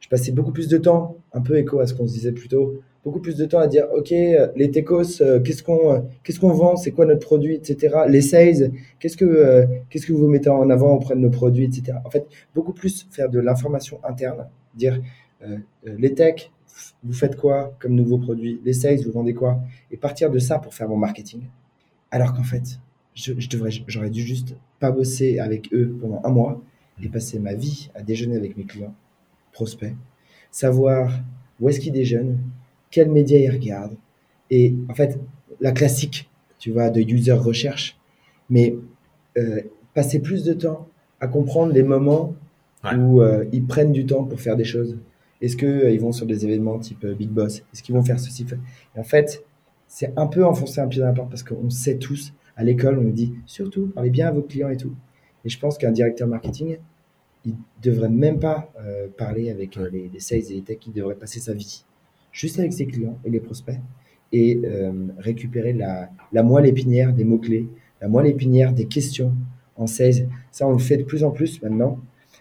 Je 0.00 0.08
passais 0.08 0.32
beaucoup 0.32 0.52
plus 0.52 0.68
de 0.68 0.76
temps, 0.76 1.16
un 1.32 1.40
peu 1.40 1.56
écho 1.56 1.80
à 1.80 1.86
ce 1.86 1.94
qu'on 1.94 2.06
se 2.06 2.12
disait 2.12 2.32
plus 2.32 2.48
tôt, 2.48 2.80
beaucoup 3.04 3.20
plus 3.20 3.36
de 3.36 3.44
temps 3.44 3.58
à 3.58 3.66
dire, 3.66 3.86
OK, 3.94 4.12
euh, 4.12 4.48
les 4.56 4.70
techos, 4.70 5.20
euh, 5.20 5.40
qu'est-ce 5.40 5.62
qu'on 5.62 5.92
euh, 5.92 6.00
qu'est-ce 6.22 6.40
qu'on 6.40 6.52
vend, 6.52 6.76
c'est 6.76 6.92
quoi 6.92 7.04
notre 7.04 7.24
produit, 7.24 7.54
etc. 7.54 7.96
Les 8.08 8.22
sales, 8.22 8.72
qu'est-ce 8.98 9.16
que, 9.16 9.66
qu'est-ce 9.90 10.06
que 10.06 10.12
vous 10.12 10.26
mettez 10.26 10.48
en 10.48 10.70
avant 10.70 10.94
auprès 10.94 11.14
de 11.14 11.20
nos 11.20 11.30
produits, 11.30 11.64
etc. 11.64 11.98
En 12.04 12.10
fait, 12.10 12.26
beaucoup 12.54 12.72
plus 12.72 13.06
faire 13.10 13.28
de 13.28 13.38
l'information 13.38 14.00
interne, 14.04 14.48
dire, 14.74 15.00
les 15.84 16.14
techs, 16.14 16.50
vous 17.02 17.12
faites 17.12 17.36
quoi 17.36 17.76
comme 17.78 17.94
nouveau 17.94 18.16
produit? 18.16 18.60
Les 18.64 18.72
sales, 18.72 19.00
vous 19.04 19.12
vendez 19.12 19.34
quoi? 19.34 19.60
Et 19.90 19.96
partir 19.98 20.30
de 20.30 20.38
ça 20.38 20.58
pour 20.58 20.72
faire 20.72 20.88
mon 20.88 20.96
marketing. 20.96 21.42
Alors 22.10 22.32
qu'en 22.32 22.42
fait, 22.42 22.80
je 23.14 23.48
devrais, 23.48 23.70
j'aurais 23.86 24.08
dû 24.08 24.22
juste 24.22 24.56
pas 24.80 24.90
bosser 24.90 25.38
avec 25.38 25.72
eux 25.74 25.96
pendant 26.00 26.22
un 26.24 26.30
mois 26.30 26.62
et 27.02 27.08
passer 27.08 27.38
ma 27.38 27.54
vie 27.54 27.90
à 27.94 28.02
déjeuner 28.02 28.36
avec 28.36 28.56
mes 28.56 28.64
clients, 28.64 28.94
prospects, 29.52 29.94
savoir 30.50 31.12
où 31.60 31.68
est-ce 31.68 31.80
qu'ils 31.80 31.92
déjeunent, 31.92 32.38
quels 32.94 33.10
médias 33.10 33.38
ils 33.38 33.50
regardent. 33.50 33.96
Et 34.50 34.74
en 34.88 34.94
fait, 34.94 35.18
la 35.60 35.72
classique, 35.72 36.30
tu 36.60 36.70
vois, 36.70 36.90
de 36.90 37.00
user 37.00 37.32
recherche, 37.32 37.98
mais 38.48 38.76
euh, 39.36 39.60
passer 39.94 40.20
plus 40.20 40.44
de 40.44 40.52
temps 40.52 40.88
à 41.20 41.26
comprendre 41.26 41.72
les 41.72 41.82
moments 41.82 42.34
Ouais. 42.84 42.96
où 42.96 43.22
euh, 43.22 43.46
ils 43.50 43.64
prennent 43.64 43.92
du 43.92 44.04
temps 44.04 44.24
pour 44.24 44.38
faire 44.38 44.56
des 44.56 44.64
choses. 44.64 44.98
Est-ce 45.40 45.56
qu'ils 45.56 45.98
vont 46.00 46.12
sur 46.12 46.26
des 46.26 46.44
événements 46.44 46.78
type 46.78 47.02
euh, 47.04 47.14
Big 47.14 47.30
Boss? 47.30 47.62
Est-ce 47.72 47.82
qu'ils 47.82 47.94
vont 47.94 48.02
faire 48.02 48.20
ceci? 48.20 48.44
Et 48.94 49.00
En 49.00 49.04
fait, 49.04 49.42
c'est 49.88 50.12
un 50.18 50.26
peu 50.26 50.44
enfoncer 50.44 50.80
un 50.82 50.86
pied 50.86 51.00
dans 51.00 51.06
la 51.06 51.14
porte 51.14 51.30
parce 51.30 51.42
qu'on 51.42 51.70
sait 51.70 51.96
tous, 51.96 52.34
à 52.56 52.62
l'école, 52.62 52.98
on 52.98 53.02
nous 53.02 53.10
dit 53.12 53.32
surtout, 53.46 53.86
parlez 53.94 54.10
bien 54.10 54.28
à 54.28 54.32
vos 54.32 54.42
clients 54.42 54.68
et 54.68 54.76
tout. 54.76 54.92
Et 55.46 55.48
je 55.48 55.58
pense 55.58 55.78
qu'un 55.78 55.92
directeur 55.92 56.28
marketing, 56.28 56.76
il 57.46 57.54
devrait 57.82 58.10
même 58.10 58.38
pas 58.38 58.70
euh, 58.78 59.08
parler 59.16 59.50
avec 59.50 59.78
euh, 59.78 59.88
les, 59.90 60.10
les 60.12 60.20
sales 60.20 60.40
et 60.50 60.54
les 60.56 60.62
techs, 60.62 60.86
il 60.86 60.92
devrait 60.92 61.14
passer 61.14 61.40
sa 61.40 61.54
vie 61.54 61.84
juste 62.34 62.58
avec 62.58 62.72
ses 62.74 62.84
clients 62.86 63.16
et 63.24 63.30
les 63.30 63.40
prospects 63.40 63.78
et 64.32 64.60
euh, 64.64 64.92
récupérer 65.18 65.72
la, 65.72 66.10
la 66.32 66.42
moelle 66.42 66.66
épinière 66.66 67.12
des 67.14 67.24
mots-clés, 67.24 67.68
la 68.02 68.08
moelle 68.08 68.26
épinière 68.26 68.72
des 68.72 68.86
questions 68.86 69.32
en 69.76 69.86
sales. 69.86 70.28
Ça, 70.50 70.66
on 70.66 70.72
le 70.72 70.78
fait 70.78 70.96
de 70.98 71.04
plus 71.04 71.22
en 71.24 71.30
plus 71.30 71.62
maintenant. 71.62 71.98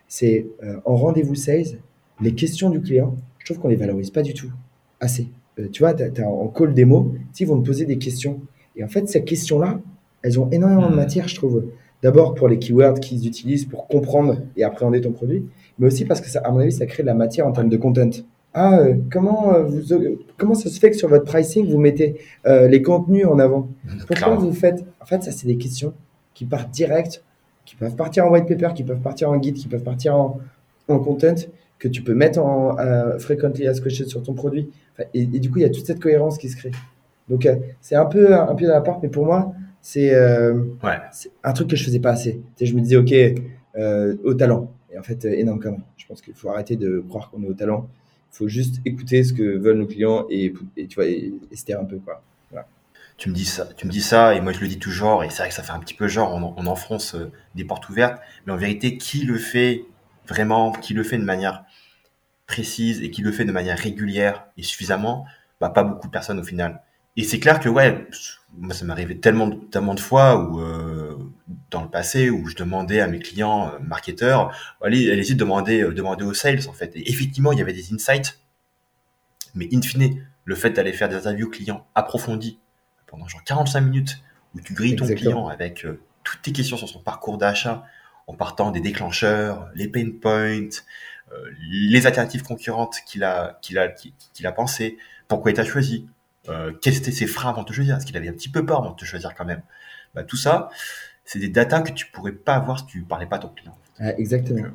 C'est 0.07 0.47
euh, 0.63 0.77
en 0.85 0.95
rendez-vous 0.95 1.35
sales, 1.35 1.77
les 2.19 2.33
questions 2.33 2.69
du 2.69 2.81
client, 2.81 3.15
je 3.39 3.45
trouve 3.45 3.59
qu'on 3.59 3.69
les 3.69 3.75
valorise 3.75 4.09
pas 4.09 4.23
du 4.23 4.33
tout 4.33 4.51
assez. 4.99 5.27
Euh, 5.59 5.67
tu 5.71 5.83
vois, 5.83 5.93
tu 5.93 6.03
as, 6.03 6.27
en 6.29 6.47
call 6.47 6.73
démo, 6.73 7.13
ils 7.39 7.47
vont 7.47 7.61
te 7.61 7.65
poser 7.65 7.85
des 7.85 7.97
questions. 7.99 8.41
Et 8.75 8.83
en 8.83 8.87
fait, 8.87 9.07
ces 9.07 9.23
questions-là, 9.23 9.79
elles 10.23 10.39
ont 10.39 10.49
énormément 10.49 10.87
de 10.87 10.95
Mhm. 10.95 10.95
matière, 10.95 11.27
je 11.27 11.35
trouve. 11.35 11.65
D'abord 12.01 12.33
pour 12.33 12.47
les 12.47 12.57
keywords 12.57 12.99
qu'ils 12.99 13.27
utilisent 13.27 13.65
pour 13.65 13.87
comprendre 13.87 14.41
et 14.57 14.63
appréhender 14.63 14.99
ton 15.01 15.11
produit, 15.11 15.45
mais 15.77 15.87
aussi 15.87 16.05
parce 16.05 16.21
que, 16.21 16.29
ça, 16.29 16.39
à 16.39 16.51
mon 16.51 16.59
avis, 16.59 16.71
ça 16.71 16.85
crée 16.85 17.03
de 17.03 17.07
la 17.07 17.13
matière 17.13 17.47
en 17.47 17.51
termes 17.51 17.69
de 17.69 17.77
content. 17.77 18.09
Ah, 18.53 18.77
euh, 18.79 18.95
comment, 19.11 19.53
euh, 19.55 19.63
vous, 19.63 19.93
euh, 19.93 20.19
comment 20.37 20.53
ça 20.53 20.69
se 20.69 20.79
fait 20.79 20.91
que 20.91 20.97
sur 20.97 21.09
votre 21.09 21.25
pricing, 21.25 21.67
vous 21.69 21.79
mettez 21.79 22.17
euh, 22.45 22.67
les 22.67 22.81
contenus 22.81 23.25
en 23.25 23.39
avant? 23.39 23.67
Pourquoi 23.99 24.15
Clairement. 24.15 24.37
vous 24.37 24.53
faites 24.53 24.85
En 25.01 25.05
fait, 25.05 25.23
ça, 25.23 25.31
c'est 25.31 25.47
des 25.47 25.57
questions 25.57 25.93
qui 26.35 26.45
partent 26.45 26.69
direct, 26.71 27.23
qui 27.65 27.75
peuvent 27.75 27.95
partir 27.95 28.25
en 28.27 28.29
white 28.31 28.47
paper, 28.47 28.69
qui 28.75 28.83
peuvent 28.83 28.99
partir 29.01 29.29
en 29.31 29.37
guide, 29.37 29.55
qui 29.55 29.67
peuvent 29.67 29.83
partir 29.83 30.15
en, 30.15 30.39
en 30.87 30.99
content, 30.99 31.33
que 31.79 31.87
tu 31.87 32.01
peux 32.03 32.13
mettre 32.13 32.39
en 32.39 32.77
euh, 32.79 33.17
frequently 33.17 33.67
asked 33.67 33.83
questions 33.83 34.07
sur 34.07 34.21
ton 34.23 34.33
produit. 34.33 34.69
Enfin, 34.93 35.09
et, 35.13 35.21
et 35.21 35.25
du 35.39 35.49
coup, 35.49 35.57
il 35.59 35.63
y 35.63 35.65
a 35.65 35.69
toute 35.69 35.85
cette 35.87 35.99
cohérence 35.99 36.37
qui 36.37 36.49
se 36.49 36.55
crée. 36.57 36.71
Donc, 37.29 37.45
euh, 37.45 37.55
c'est 37.81 37.95
un 37.95 38.05
peu 38.05 38.35
un 38.35 38.53
pied 38.53 38.67
dans 38.67 38.73
la 38.73 38.81
porte, 38.81 39.01
mais 39.01 39.09
pour 39.09 39.25
moi, 39.25 39.53
c'est 39.81 40.13
euh, 40.13 40.53
Ouais. 40.83 40.91
un 41.43 41.53
truc 41.53 41.69
que 41.69 41.75
je 41.75 41.83
faisais 41.83 41.99
pas 41.99 42.11
assez. 42.11 42.41
Sais, 42.57 42.65
je 42.67 42.75
me 42.75 42.81
disais, 42.81 42.97
OK, 42.97 43.13
euh, 43.77 44.15
au 44.23 44.33
talent. 44.35 44.69
Et 44.93 44.99
en 44.99 45.03
fait, 45.03 45.25
énorme. 45.25 45.59
Je 45.97 46.05
pense 46.05 46.21
qu'il 46.21 46.33
faut 46.35 46.49
arrêter 46.49 46.75
de 46.75 47.03
croire 47.09 47.31
qu'on 47.31 47.41
est 47.43 47.47
au 47.47 47.53
talent. 47.53 47.87
Faut 48.33 48.49
juste 48.49 48.81
écouter 48.83 49.23
ce 49.23 49.31
que 49.31 49.57
veulent 49.57 49.77
nos 49.77 49.87
clients 49.87 50.25
et, 50.29 50.53
tu 50.75 50.95
vois, 50.95 51.05
et, 51.05 51.31
un 51.79 51.85
peu, 51.85 51.99
quoi. 51.99 52.21
Tu 53.15 53.29
me 53.29 53.35
dis 53.35 53.45
ça, 53.45 53.69
tu 53.77 53.85
me 53.85 53.91
dis 53.91 54.01
ça, 54.01 54.33
et 54.33 54.41
moi 54.41 54.53
je 54.53 54.59
le 54.59 54.67
dis 54.67 54.79
toujours, 54.79 55.23
et 55.23 55.29
c'est 55.29 55.43
vrai 55.43 55.49
que 55.49 55.53
ça 55.53 55.61
fait 55.61 55.71
un 55.71 55.79
petit 55.79 55.93
peu 55.93 56.07
genre, 56.07 56.33
on, 56.33 56.55
on 56.57 56.65
enfonce 56.65 57.13
euh, 57.13 57.31
des 57.53 57.63
portes 57.63 57.87
ouvertes, 57.89 58.19
mais 58.45 58.53
en 58.53 58.57
vérité, 58.57 58.97
qui 58.97 59.23
le 59.23 59.37
fait 59.37 59.85
vraiment, 60.27 60.71
qui 60.71 60.95
le 60.95 61.03
fait 61.03 61.19
de 61.19 61.23
manière 61.23 61.63
précise 62.47 63.01
et 63.01 63.11
qui 63.11 63.21
le 63.21 63.31
fait 63.31 63.45
de 63.45 63.51
manière 63.51 63.77
régulière 63.77 64.45
et 64.57 64.63
suffisamment, 64.63 65.25
bah 65.61 65.69
pas 65.69 65.83
beaucoup 65.83 66.07
de 66.07 66.11
personnes 66.11 66.39
au 66.39 66.43
final. 66.43 66.81
Et 67.15 67.23
c'est 67.23 67.39
clair 67.39 67.59
que 67.59 67.69
ouais, 67.69 68.07
moi 68.57 68.73
ça 68.73 68.85
m'est 68.85 68.91
arrivé 68.91 69.19
tellement, 69.19 69.51
tellement 69.51 69.93
de 69.93 69.99
fois 69.99 70.37
où 70.37 70.59
euh, 70.59 71.12
dans 71.69 71.81
le 71.81 71.89
passé 71.89 72.29
où 72.29 72.47
je 72.47 72.55
demandais 72.55 73.01
à 73.01 73.07
mes 73.07 73.19
clients 73.19 73.69
euh, 73.69 73.79
marketeurs, 73.79 74.55
allez, 74.81 75.11
allez-y 75.11 75.35
demander, 75.35 75.81
euh, 75.81 76.25
aux 76.25 76.33
sales 76.33 76.67
en 76.69 76.73
fait. 76.73 76.95
Et 76.95 77.09
effectivement, 77.09 77.51
il 77.51 77.59
y 77.59 77.61
avait 77.61 77.73
des 77.73 77.93
insights, 77.93 78.39
mais 79.55 79.67
in 79.73 79.81
fine, 79.81 80.25
le 80.45 80.55
fait 80.55 80.71
d'aller 80.71 80.93
faire 80.93 81.09
des 81.09 81.15
interviews 81.15 81.49
clients 81.49 81.85
approfondies 81.95 82.59
pendant 83.07 83.27
genre 83.27 83.43
45 83.43 83.81
minutes 83.81 84.23
où 84.55 84.61
tu 84.61 84.73
grilles 84.73 84.95
ton 84.95 85.05
Exactement. 85.05 85.31
client 85.31 85.47
avec 85.47 85.85
euh, 85.85 86.01
toutes 86.23 86.41
tes 86.41 86.51
questions 86.51 86.77
sur 86.77 86.89
son 86.89 86.99
parcours 86.99 87.37
d'achat 87.37 87.85
en 88.27 88.33
partant 88.33 88.71
des 88.71 88.79
déclencheurs, 88.79 89.69
les 89.75 89.87
pain 89.87 90.09
points, 90.21 90.69
euh, 91.31 91.51
les 91.59 92.05
alternatives 92.05 92.43
concurrentes 92.43 92.97
qu'il 93.05 93.23
a, 93.23 93.59
qu'il 93.61 93.77
a, 93.77 93.89
qu'il 93.89 94.47
a 94.47 94.51
pensé, 94.51 94.97
pourquoi 95.27 95.51
il 95.51 95.55
t'a 95.55 95.65
choisi, 95.65 96.07
euh, 96.49 96.73
quels 96.81 96.95
étaient 96.97 97.11
ses 97.11 97.27
freins 97.27 97.49
avant 97.49 97.63
de 97.63 97.67
te 97.67 97.73
choisir, 97.73 97.97
est-ce 97.97 98.05
qu'il 98.05 98.17
avait 98.17 98.29
un 98.29 98.33
petit 98.33 98.49
peu 98.49 98.65
peur 98.65 98.79
avant 98.79 98.91
de 98.91 98.95
te 98.95 99.05
choisir 99.05 99.33
quand 99.33 99.45
même? 99.45 99.61
Bah, 100.13 100.23
tout 100.23 100.37
ça, 100.37 100.69
c'est 101.25 101.39
des 101.39 101.49
datas 101.49 101.81
que 101.81 101.91
tu 101.91 102.07
pourrais 102.11 102.31
pas 102.31 102.55
avoir 102.55 102.79
si 102.79 102.85
tu 102.85 103.01
parlais 103.01 103.25
pas 103.25 103.37
à 103.37 103.39
ton 103.39 103.49
client. 103.49 103.75
exactement. 104.17 104.65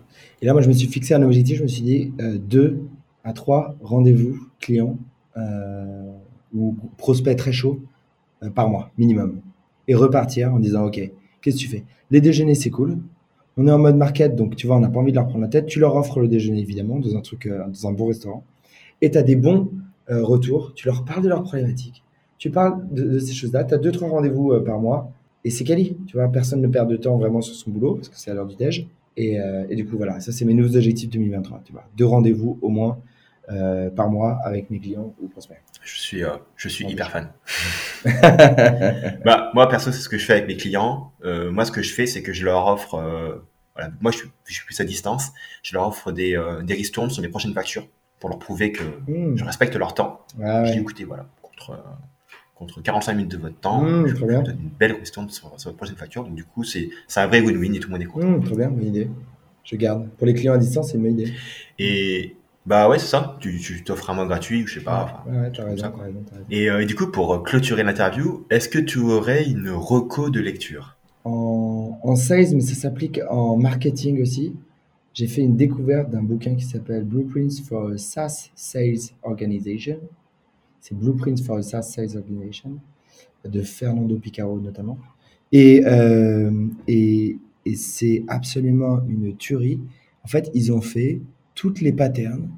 Et 0.41 0.47
là, 0.47 0.53
moi, 0.53 0.63
je 0.63 0.69
me 0.69 0.73
suis 0.73 0.89
fixé 0.89 1.15
un 1.15 1.23
objectif. 1.23 1.59
Je 1.59 1.63
me 1.63 1.69
suis 1.69 1.83
dit 1.83 2.13
euh, 2.21 2.39
deux 2.39 2.83
à 3.25 3.33
trois 3.33 3.77
rendez-vous 3.83 4.39
clients 4.61 4.97
euh, 5.37 6.13
ou 6.55 6.77
prospects 6.97 7.37
très 7.37 7.53
chauds 7.53 7.81
euh, 8.43 8.51
par 8.51 8.69
mois 8.69 8.91
minimum, 8.97 9.41
et 9.87 9.95
repartir 9.95 10.55
en 10.55 10.59
disant 10.59 10.87
ok, 10.87 11.01
qu'est-ce 11.43 11.57
que 11.57 11.61
tu 11.61 11.69
fais? 11.69 11.85
Les 12.11 12.21
déjeuners, 12.21 12.55
c'est 12.55 12.71
cool. 12.71 12.99
On 13.57 13.67
est 13.67 13.73
en 13.73 13.79
mode 13.79 13.97
market, 13.97 14.37
donc 14.37 14.55
tu 14.57 14.67
vois, 14.67 14.77
on 14.77 14.81
n'a 14.81 14.89
pas 14.89 15.01
envie 15.01 15.11
de 15.11 15.17
leur 15.17 15.27
prendre 15.27 15.43
la 15.43 15.49
tête. 15.49 15.67
Tu 15.67 15.81
leur 15.81 15.97
offres 15.97 16.21
le 16.21 16.29
déjeuner 16.29 16.61
évidemment 16.61 16.99
dans 16.99 17.17
un 17.17 17.21
truc, 17.21 17.47
euh, 17.47 17.67
dans 17.67 17.89
un 17.89 17.93
bon 17.93 18.07
restaurant, 18.07 18.45
et 19.03 19.11
tu 19.11 19.19
as 19.19 19.23
des 19.23 19.37
bons 19.37 19.71
euh, 20.11 20.25
retours. 20.25 20.73
Tu 20.75 20.87
leur 20.87 21.05
parles 21.05 21.23
de 21.23 21.29
leurs 21.29 21.43
problématiques. 21.43 22.05
Tu 22.39 22.51
parles 22.51 22.87
de, 22.93 23.03
de 23.03 23.19
ces 23.19 23.35
choses-là. 23.35 23.65
Tu 23.65 23.75
as 23.75 23.79
deux 23.79 23.93
trois 23.93 24.09
rendez-vous 24.09 24.53
euh, 24.53 24.65
par 24.65 24.79
mois 24.79 25.13
et 25.45 25.51
c'est 25.51 25.65
quali. 25.65 25.97
Tu 26.07 26.17
vois, 26.17 26.29
personne 26.29 26.61
ne 26.61 26.69
perd 26.69 26.91
de 26.91 26.97
temps 26.97 27.17
vraiment 27.17 27.41
sur 27.41 27.55
son 27.55 27.71
boulot 27.71 27.95
parce 27.95 28.09
que 28.09 28.17
c'est 28.17 28.31
à 28.31 28.35
l'heure 28.35 28.47
du 28.47 28.57
déj. 28.57 28.87
Et, 29.17 29.41
euh, 29.41 29.67
et, 29.69 29.75
du 29.75 29.85
coup, 29.85 29.97
voilà, 29.97 30.21
ça 30.21 30.31
c'est 30.31 30.45
mes 30.45 30.55
nouveaux 30.55 30.77
objectifs 30.77 31.11
2023. 31.11 31.63
Tu 31.65 31.73
vois, 31.73 31.85
deux 31.97 32.07
rendez-vous 32.07 32.59
au 32.63 32.69
moins 32.69 32.99
euh, 33.51 33.89
par 33.89 34.11
mois 34.11 34.41
avec 34.45 34.69
mes 34.69 34.79
clients 34.79 35.15
ou 35.23 35.27
prospects. 35.27 35.57
Je 35.83 35.99
suis, 35.99 36.23
euh, 36.23 36.37
je 36.55 36.69
suis 36.69 36.85
hyper 36.85 37.11
fan. 37.11 37.33
bah, 39.25 39.51
moi, 39.55 39.69
perso, 39.71 39.91
c'est 39.91 40.03
ce 40.03 40.09
que 40.11 40.19
je 40.19 40.27
fais 40.27 40.35
avec 40.35 40.47
mes 40.47 40.57
clients. 40.59 41.13
Euh, 41.25 41.51
moi, 41.51 41.65
ce 41.65 41.73
que 41.73 41.81
je 41.81 41.95
fais, 41.95 42.05
c'est 42.05 42.23
que 42.23 42.35
je 42.35 42.45
leur 42.45 42.67
offre, 42.67 43.43
voilà, 43.75 43.91
moi, 44.03 44.13
je 44.13 44.19
suis, 44.19 44.29
je 44.45 44.53
suis, 44.53 44.67
plus 44.67 44.79
à 44.81 44.85
distance. 44.85 45.31
Je 45.63 45.75
leur 45.75 45.89
offre 45.89 46.13
des, 46.13 46.39
des 46.65 46.75
ristournes 46.75 47.09
sur 47.09 47.23
mes 47.23 47.29
prochaines 47.29 47.55
factures 47.55 47.89
pour 48.21 48.29
leur 48.29 48.39
prouver 48.39 48.71
que 48.71 48.83
mmh. 48.83 49.39
je 49.39 49.45
respecte 49.45 49.75
leur 49.77 49.95
temps. 49.95 50.27
Ah, 50.43 50.65
je 50.65 50.69
ouais. 50.69 50.75
dis, 50.75 50.81
écoutez, 50.81 51.05
voilà, 51.05 51.27
contre, 51.41 51.83
contre 52.59 52.83
45 52.83 53.15
minutes 53.15 53.31
de 53.31 53.37
votre 53.37 53.59
temps, 53.61 53.83
mmh, 53.83 54.07
je 54.09 54.15
vous 54.15 54.27
donne 54.27 54.59
une 54.61 54.71
belle 54.79 54.93
ristourne 54.93 55.31
sur, 55.31 55.53
sur, 55.59 55.71
votre 55.71 55.77
prochaine 55.77 55.97
facture. 55.97 56.25
Donc, 56.25 56.35
du 56.35 56.45
coup, 56.45 56.65
c'est 56.65 56.91
un 57.17 57.27
vrai 57.27 57.41
win-win 57.41 57.75
et 57.75 57.79
tout 57.79 57.89
le 57.89 57.93
monde 57.93 58.03
est 58.03 58.07
content. 58.07 58.27
Mmh, 58.27 58.45
très 58.45 58.57
bien, 58.57 58.69
bonne 58.69 58.85
idée. 58.85 59.09
Je 59.65 59.77
garde. 59.77 60.09
Pour 60.19 60.27
les 60.27 60.35
clients 60.35 60.55
à 60.55 60.59
distance, 60.59 60.91
c'est 60.91 60.97
une 60.97 61.05
bonne 61.05 61.21
idée. 61.21 61.33
Et 61.79 62.35
bah 62.67 62.89
ouais, 62.89 62.99
c'est 62.99 63.07
ça. 63.07 63.37
Tu, 63.41 63.83
t'offres 63.85 64.11
un 64.11 64.15
mois 64.15 64.27
gratuit 64.27 64.65
ou 64.65 64.67
je 64.67 64.75
sais 64.75 64.85
pas. 64.85 65.25
Ouais, 65.29 65.39
ouais, 65.39 65.53
t'as 65.55 65.65
raison, 65.65 65.77
ça, 65.77 65.89
raison, 65.89 66.25
raison, 66.31 66.45
Et, 66.51 66.69
euh, 66.69 66.83
et, 66.83 66.87
du 66.87 66.95
coup, 66.95 67.07
pour 67.07 67.43
clôturer 67.45 67.85
l'interview, 67.85 68.45
est-ce 68.51 68.69
que 68.69 68.79
tu 68.79 68.99
aurais 68.99 69.45
une 69.45 69.71
reco 69.71 70.29
de 70.29 70.41
lecture? 70.41 70.97
En, 71.25 71.99
en 72.03 72.17
sales, 72.17 72.55
mais 72.55 72.61
ça 72.61 72.75
s'applique 72.75 73.21
en 73.31 73.57
marketing 73.57 74.21
aussi. 74.21 74.55
J'ai 75.15 75.27
fait 75.27 75.43
une 75.43 75.57
découverte 75.57 76.11
d'un 76.11 76.23
bouquin 76.23 76.55
qui 76.55 76.65
s'appelle 76.65 77.05
Blueprints 77.05 77.63
for 77.69 77.91
a 77.91 77.99
SaaS 77.99 78.51
Sales 78.55 79.15
Organization. 79.23 79.99
C'est 80.81 80.97
Blueprints 80.97 81.43
for 81.45 81.57
a 81.57 81.63
SaaS 81.63 81.83
Sales 81.83 82.17
Organization 82.17 82.79
de 83.45 83.63
Fernando 83.63 84.17
Picaro 84.17 84.61
notamment. 84.61 84.99
Et, 85.53 85.83
euh, 85.87 86.67
et, 86.87 87.39
et 87.65 87.75
c'est 87.75 88.25
absolument 88.29 89.01
une 89.09 89.37
tuerie. 89.37 89.81
En 90.25 90.29
fait, 90.29 90.51
ils 90.55 90.73
ont 90.73 90.81
fait 90.81 91.21
toutes 91.55 91.81
les 91.81 91.93
patterns, 91.93 92.49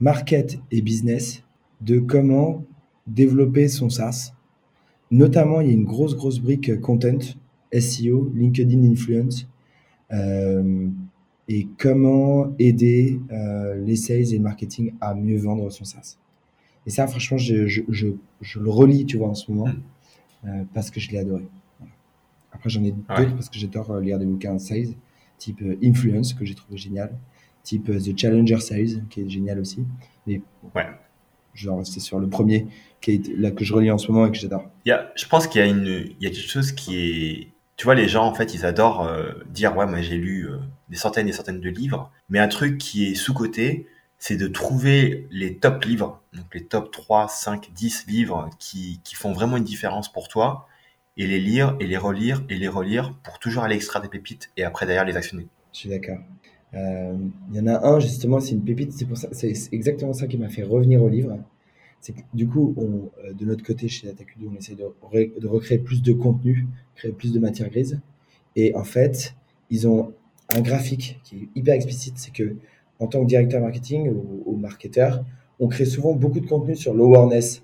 market 0.00 0.58
et 0.70 0.82
business, 0.82 1.42
de 1.80 1.98
comment 1.98 2.64
développer 3.06 3.68
son 3.68 3.88
SaaS. 3.88 4.32
Notamment, 5.10 5.60
il 5.60 5.68
y 5.68 5.70
a 5.70 5.74
une 5.74 5.84
grosse, 5.84 6.14
grosse 6.14 6.40
brique 6.40 6.80
content, 6.80 7.18
SEO, 7.72 8.30
LinkedIn 8.34 8.82
Influence, 8.82 9.48
euh, 10.12 10.88
et 11.48 11.66
comment 11.78 12.52
aider 12.58 13.20
euh, 13.32 13.76
les 13.76 13.96
sales 13.96 14.32
et 14.32 14.36
le 14.36 14.42
marketing 14.42 14.92
à 15.00 15.14
mieux 15.14 15.38
vendre 15.38 15.70
son 15.70 15.84
SaaS. 15.84 16.18
Et 16.88 16.90
ça, 16.90 17.06
franchement, 17.06 17.38
je, 17.38 17.68
je, 17.68 17.82
je, 17.88 18.08
je 18.40 18.58
le 18.58 18.70
relis, 18.70 19.06
tu 19.06 19.16
vois, 19.16 19.28
en 19.28 19.34
ce 19.34 19.52
moment, 19.52 19.70
euh, 20.44 20.64
parce 20.74 20.90
que 20.90 20.98
je 20.98 21.10
l'ai 21.10 21.18
adoré. 21.18 21.46
Voilà. 21.78 21.92
Après, 22.50 22.68
j'en 22.68 22.82
ai 22.82 22.92
Ah 23.08 23.20
d'autres 23.20 23.34
parce 23.34 23.48
que 23.48 23.58
j'adore 23.58 24.00
lire 24.00 24.18
des 24.18 24.26
bouquins 24.26 24.58
sales, 24.58 24.94
type 25.38 25.62
Influence, 25.84 26.34
que 26.34 26.44
j'ai 26.44 26.56
trouvé 26.56 26.76
génial 26.76 27.12
type 27.68 27.86
The 27.86 28.18
Challenger 28.18 28.60
Sales, 28.60 29.06
qui 29.10 29.20
est 29.20 29.28
génial 29.28 29.58
aussi. 29.60 29.84
Mais 30.26 30.40
ouais. 30.74 30.86
je 31.52 31.66
vais 31.66 31.72
en 31.72 31.78
rester 31.78 32.00
sur 32.00 32.18
le 32.18 32.28
premier, 32.28 32.66
qui 33.00 33.12
est 33.12 33.28
là 33.36 33.50
que 33.50 33.62
je 33.62 33.74
relis 33.74 33.90
en 33.90 33.98
ce 33.98 34.10
moment 34.10 34.26
et 34.26 34.30
que 34.30 34.38
j'adore. 34.38 34.70
Je 34.86 35.26
pense 35.28 35.46
qu'il 35.46 35.60
y 35.60 35.64
a 35.64 35.66
une, 35.66 36.12
il 36.18 36.24
y 36.24 36.26
a 36.26 36.30
quelque 36.30 36.50
chose 36.50 36.72
qui 36.72 36.96
est, 36.96 37.48
tu 37.76 37.84
vois, 37.84 37.94
les 37.94 38.08
gens 38.08 38.24
en 38.24 38.32
fait, 38.32 38.54
ils 38.54 38.64
adorent 38.64 39.04
euh, 39.04 39.32
dire 39.52 39.76
ouais, 39.76 39.86
moi 39.86 40.00
j'ai 40.00 40.16
lu 40.16 40.48
euh, 40.48 40.56
des 40.88 40.96
centaines 40.96 41.26
et 41.26 41.30
des 41.30 41.36
centaines 41.36 41.60
de 41.60 41.68
livres, 41.68 42.10
mais 42.30 42.38
un 42.38 42.48
truc 42.48 42.78
qui 42.78 43.06
est 43.06 43.14
sous 43.14 43.34
côté, 43.34 43.86
c'est 44.18 44.36
de 44.36 44.48
trouver 44.48 45.26
les 45.30 45.56
top 45.56 45.84
livres, 45.84 46.20
donc 46.32 46.52
les 46.54 46.64
top 46.64 46.90
3, 46.90 47.28
5, 47.28 47.70
10 47.72 48.06
livres 48.08 48.50
qui, 48.58 49.00
qui 49.04 49.14
font 49.14 49.32
vraiment 49.32 49.56
une 49.56 49.64
différence 49.64 50.12
pour 50.12 50.28
toi, 50.28 50.66
et 51.18 51.26
les 51.26 51.40
lire 51.40 51.76
et 51.80 51.86
les 51.86 51.96
relire 51.96 52.44
et 52.48 52.56
les 52.56 52.68
relire 52.68 53.14
pour 53.24 53.38
toujours 53.38 53.64
aller 53.64 53.74
extraire 53.74 54.00
des 54.00 54.08
pépites 54.08 54.50
et 54.56 54.62
après 54.62 54.86
derrière 54.86 55.04
les 55.04 55.16
actionner. 55.16 55.46
Je 55.72 55.78
suis 55.78 55.88
d'accord. 55.88 56.18
Il 56.72 56.78
euh, 56.78 57.16
y 57.52 57.60
en 57.60 57.66
a 57.66 57.86
un, 57.86 57.98
justement, 57.98 58.40
c'est 58.40 58.52
une 58.52 58.64
pépite, 58.64 58.92
c'est 58.92 59.06
pour 59.06 59.16
ça, 59.16 59.28
c'est 59.32 59.54
exactement 59.72 60.12
ça 60.12 60.26
qui 60.26 60.36
m'a 60.36 60.48
fait 60.48 60.62
revenir 60.62 61.02
au 61.02 61.08
livre. 61.08 61.38
C'est 62.00 62.12
que 62.12 62.20
du 62.34 62.46
coup, 62.46 62.74
euh, 62.78 63.32
de 63.32 63.44
notre 63.44 63.64
côté, 63.64 63.88
chez 63.88 64.08
Atakudo, 64.08 64.50
on 64.52 64.56
essaie 64.56 64.74
de, 64.74 64.84
de, 65.40 65.46
recréer 65.48 65.78
plus 65.78 66.02
de 66.02 66.12
contenu, 66.12 66.66
créer 66.94 67.12
plus 67.12 67.32
de 67.32 67.38
matière 67.38 67.70
grise. 67.70 68.00
Et 68.54 68.74
en 68.76 68.84
fait, 68.84 69.34
ils 69.70 69.88
ont 69.88 70.12
un 70.54 70.60
graphique 70.60 71.20
qui 71.24 71.36
est 71.36 71.48
hyper 71.54 71.74
explicite. 71.74 72.14
C'est 72.18 72.32
que, 72.32 72.56
en 73.00 73.06
tant 73.06 73.22
que 73.22 73.26
directeur 73.26 73.60
marketing 73.60 74.10
ou, 74.10 74.42
ou 74.46 74.56
marketeur, 74.56 75.24
on 75.60 75.68
crée 75.68 75.84
souvent 75.84 76.12
beaucoup 76.12 76.40
de 76.40 76.46
contenu 76.46 76.76
sur 76.76 76.94
l'awareness, 76.94 77.62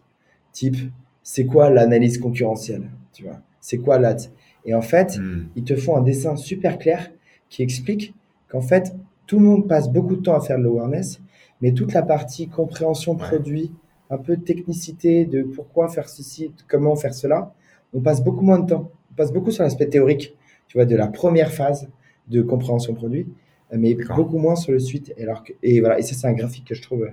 type 0.52 0.76
c'est 1.22 1.46
quoi 1.46 1.70
l'analyse 1.70 2.18
concurrentielle, 2.18 2.90
tu 3.12 3.24
vois, 3.24 3.40
c'est 3.60 3.78
quoi 3.78 3.98
l'AD? 3.98 4.30
Et 4.66 4.74
en 4.74 4.82
fait, 4.82 5.18
mm. 5.18 5.48
ils 5.56 5.64
te 5.64 5.74
font 5.74 5.96
un 5.96 6.02
dessin 6.02 6.36
super 6.36 6.78
clair 6.78 7.10
qui 7.48 7.62
explique 7.62 8.14
qu'en 8.48 8.60
fait, 8.60 8.94
tout 9.26 9.38
le 9.38 9.44
monde 9.44 9.66
passe 9.66 9.90
beaucoup 9.90 10.16
de 10.16 10.22
temps 10.22 10.34
à 10.34 10.40
faire 10.40 10.58
de 10.58 10.64
l'awareness, 10.64 11.20
mais 11.60 11.72
toute 11.72 11.94
la 11.94 12.02
partie 12.02 12.48
compréhension 12.48 13.16
produit, 13.16 13.72
un 14.10 14.18
peu 14.18 14.36
de 14.36 14.42
technicité 14.42 15.24
de 15.24 15.42
pourquoi 15.42 15.88
faire 15.88 16.08
ceci, 16.08 16.52
comment 16.68 16.94
faire 16.94 17.14
cela, 17.14 17.54
on 17.94 18.00
passe 18.00 18.22
beaucoup 18.22 18.44
moins 18.44 18.58
de 18.58 18.68
temps. 18.68 18.90
On 19.12 19.14
passe 19.14 19.32
beaucoup 19.32 19.50
sur 19.50 19.62
l'aspect 19.62 19.86
théorique, 19.86 20.36
tu 20.68 20.76
vois, 20.76 20.84
de 20.84 20.96
la 20.96 21.06
première 21.06 21.52
phase 21.52 21.88
de 22.28 22.42
compréhension 22.42 22.94
produit, 22.94 23.26
mais 23.72 23.94
beaucoup 23.94 24.38
moins 24.38 24.56
sur 24.56 24.72
le 24.72 24.78
suite. 24.78 25.12
Et, 25.16 25.22
alors 25.22 25.42
que, 25.44 25.52
et 25.62 25.80
voilà, 25.80 25.98
et 25.98 26.02
ça, 26.02 26.14
c'est 26.14 26.26
un 26.26 26.32
graphique 26.32 26.66
que 26.66 26.74
je 26.74 26.82
trouve 26.82 27.08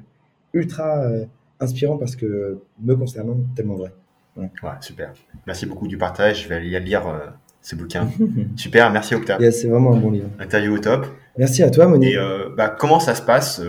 ultra 0.53 1.03
euh, 1.03 1.25
inspirant 1.59 1.97
parce 1.97 2.15
que 2.15 2.59
me 2.81 2.95
concernant, 2.95 3.37
tellement 3.55 3.75
vrai. 3.75 3.93
Ouais. 4.37 4.49
ouais, 4.63 4.69
super. 4.79 5.13
Merci 5.45 5.65
beaucoup 5.65 5.87
du 5.87 5.97
partage. 5.97 6.43
Je 6.43 6.49
vais 6.49 6.55
aller 6.55 6.79
lire 6.79 7.07
euh, 7.07 7.27
ce 7.61 7.75
bouquin. 7.75 8.09
super, 8.55 8.91
merci 8.91 9.15
Octave. 9.15 9.41
Yeah, 9.41 9.51
c'est 9.51 9.67
vraiment 9.67 9.93
un 9.93 9.99
bon 9.99 10.11
livre. 10.11 10.29
Interview 10.39 10.73
au 10.73 10.79
top. 10.79 11.07
Merci 11.37 11.63
à 11.63 11.69
toi, 11.69 11.87
Monique. 11.87 12.13
Et 12.13 12.17
euh, 12.17 12.49
bah, 12.55 12.69
comment 12.69 12.99
ça 12.99 13.15
se 13.15 13.21
passe 13.21 13.61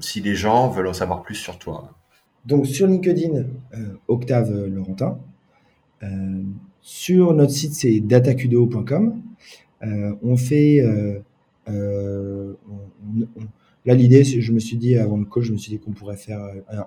si 0.00 0.20
les 0.20 0.34
gens 0.34 0.68
veulent 0.68 0.88
en 0.88 0.92
savoir 0.92 1.22
plus 1.22 1.34
sur 1.34 1.58
toi? 1.58 1.90
Donc 2.44 2.66
sur 2.66 2.86
LinkedIn, 2.86 3.44
Octave 4.06 4.66
Laurentin. 4.66 5.18
Sur 6.82 7.32
notre 7.32 7.52
site, 7.52 7.72
c'est 7.72 8.00
datacudo.com. 8.00 9.22
On 9.82 10.36
fait. 10.36 10.82
Euh, 11.68 12.54
on, 12.70 13.22
on, 13.36 13.44
là, 13.84 13.94
l'idée, 13.94 14.24
je 14.24 14.52
me 14.52 14.58
suis 14.58 14.76
dit 14.76 14.96
avant 14.96 15.16
le 15.16 15.24
call, 15.24 15.42
je 15.42 15.52
me 15.52 15.56
suis 15.56 15.70
dit 15.70 15.78
qu'on 15.78 15.92
pourrait 15.92 16.16
faire 16.16 16.40
un, 16.40 16.78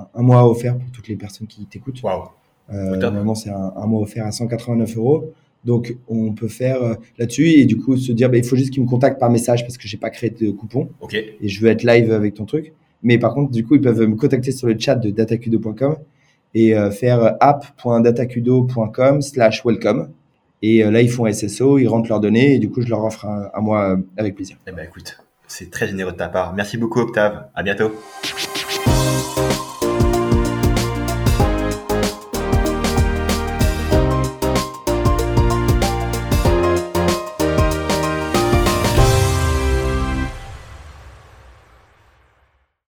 un, 0.00 0.08
un, 0.14 0.22
mois 0.22 0.48
offert 0.48 0.76
pour 0.78 0.90
toutes 0.90 1.08
les 1.08 1.16
personnes 1.16 1.46
qui 1.46 1.66
t'écoutent. 1.66 2.02
Wow. 2.02 2.30
normalement, 2.70 3.34
c'est 3.34 3.50
un, 3.50 3.72
un 3.76 3.86
mois 3.86 4.00
offert 4.00 4.26
à 4.26 4.32
189 4.32 4.96
euros. 4.96 5.32
Donc, 5.64 5.96
on 6.08 6.32
peut 6.32 6.48
faire 6.48 6.82
euh, 6.82 6.94
là-dessus 7.18 7.48
et 7.48 7.64
du 7.64 7.78
coup 7.78 7.96
se 7.96 8.12
dire, 8.12 8.30
bah, 8.30 8.36
il 8.36 8.44
faut 8.44 8.56
juste 8.56 8.70
qu'ils 8.70 8.82
me 8.82 8.88
contactent 8.88 9.18
par 9.18 9.30
message 9.30 9.62
parce 9.62 9.78
que 9.78 9.88
j'ai 9.88 9.96
pas 9.96 10.10
créé 10.10 10.30
de 10.30 10.50
coupon. 10.50 10.90
Ok. 11.00 11.14
Et 11.14 11.48
je 11.48 11.60
veux 11.60 11.70
être 11.70 11.82
live 11.84 12.12
avec 12.12 12.34
ton 12.34 12.44
truc. 12.44 12.74
Mais 13.02 13.18
par 13.18 13.34
contre, 13.34 13.50
du 13.50 13.64
coup, 13.64 13.74
ils 13.74 13.80
peuvent 13.80 14.06
me 14.06 14.14
contacter 14.16 14.52
sur 14.52 14.66
le 14.66 14.78
chat 14.78 14.94
de 14.96 15.10
datacudo.com 15.10 15.96
et 16.54 16.76
euh, 16.76 16.90
faire 16.90 17.36
app.datacudo.com 17.40 19.22
slash 19.22 19.64
welcome. 19.64 20.10
Et 20.66 20.82
euh, 20.82 20.90
là, 20.90 21.02
ils 21.02 21.10
font 21.10 21.30
SSO, 21.30 21.78
ils 21.78 21.86
rentrent 21.86 22.08
leurs 22.08 22.20
données 22.20 22.54
et 22.54 22.58
du 22.58 22.70
coup, 22.70 22.80
je 22.80 22.88
leur 22.88 23.04
offre 23.04 23.26
un, 23.26 23.50
un 23.52 23.60
mois 23.60 23.98
avec 24.16 24.34
plaisir. 24.34 24.56
Eh 24.66 24.72
ben, 24.72 24.86
écoute, 24.86 25.18
c'est 25.46 25.70
très 25.70 25.86
généreux 25.86 26.12
de 26.12 26.16
ta 26.16 26.28
part. 26.28 26.54
Merci 26.54 26.78
beaucoup, 26.78 27.00
Octave. 27.00 27.48
À 27.54 27.62
bientôt. 27.62 27.92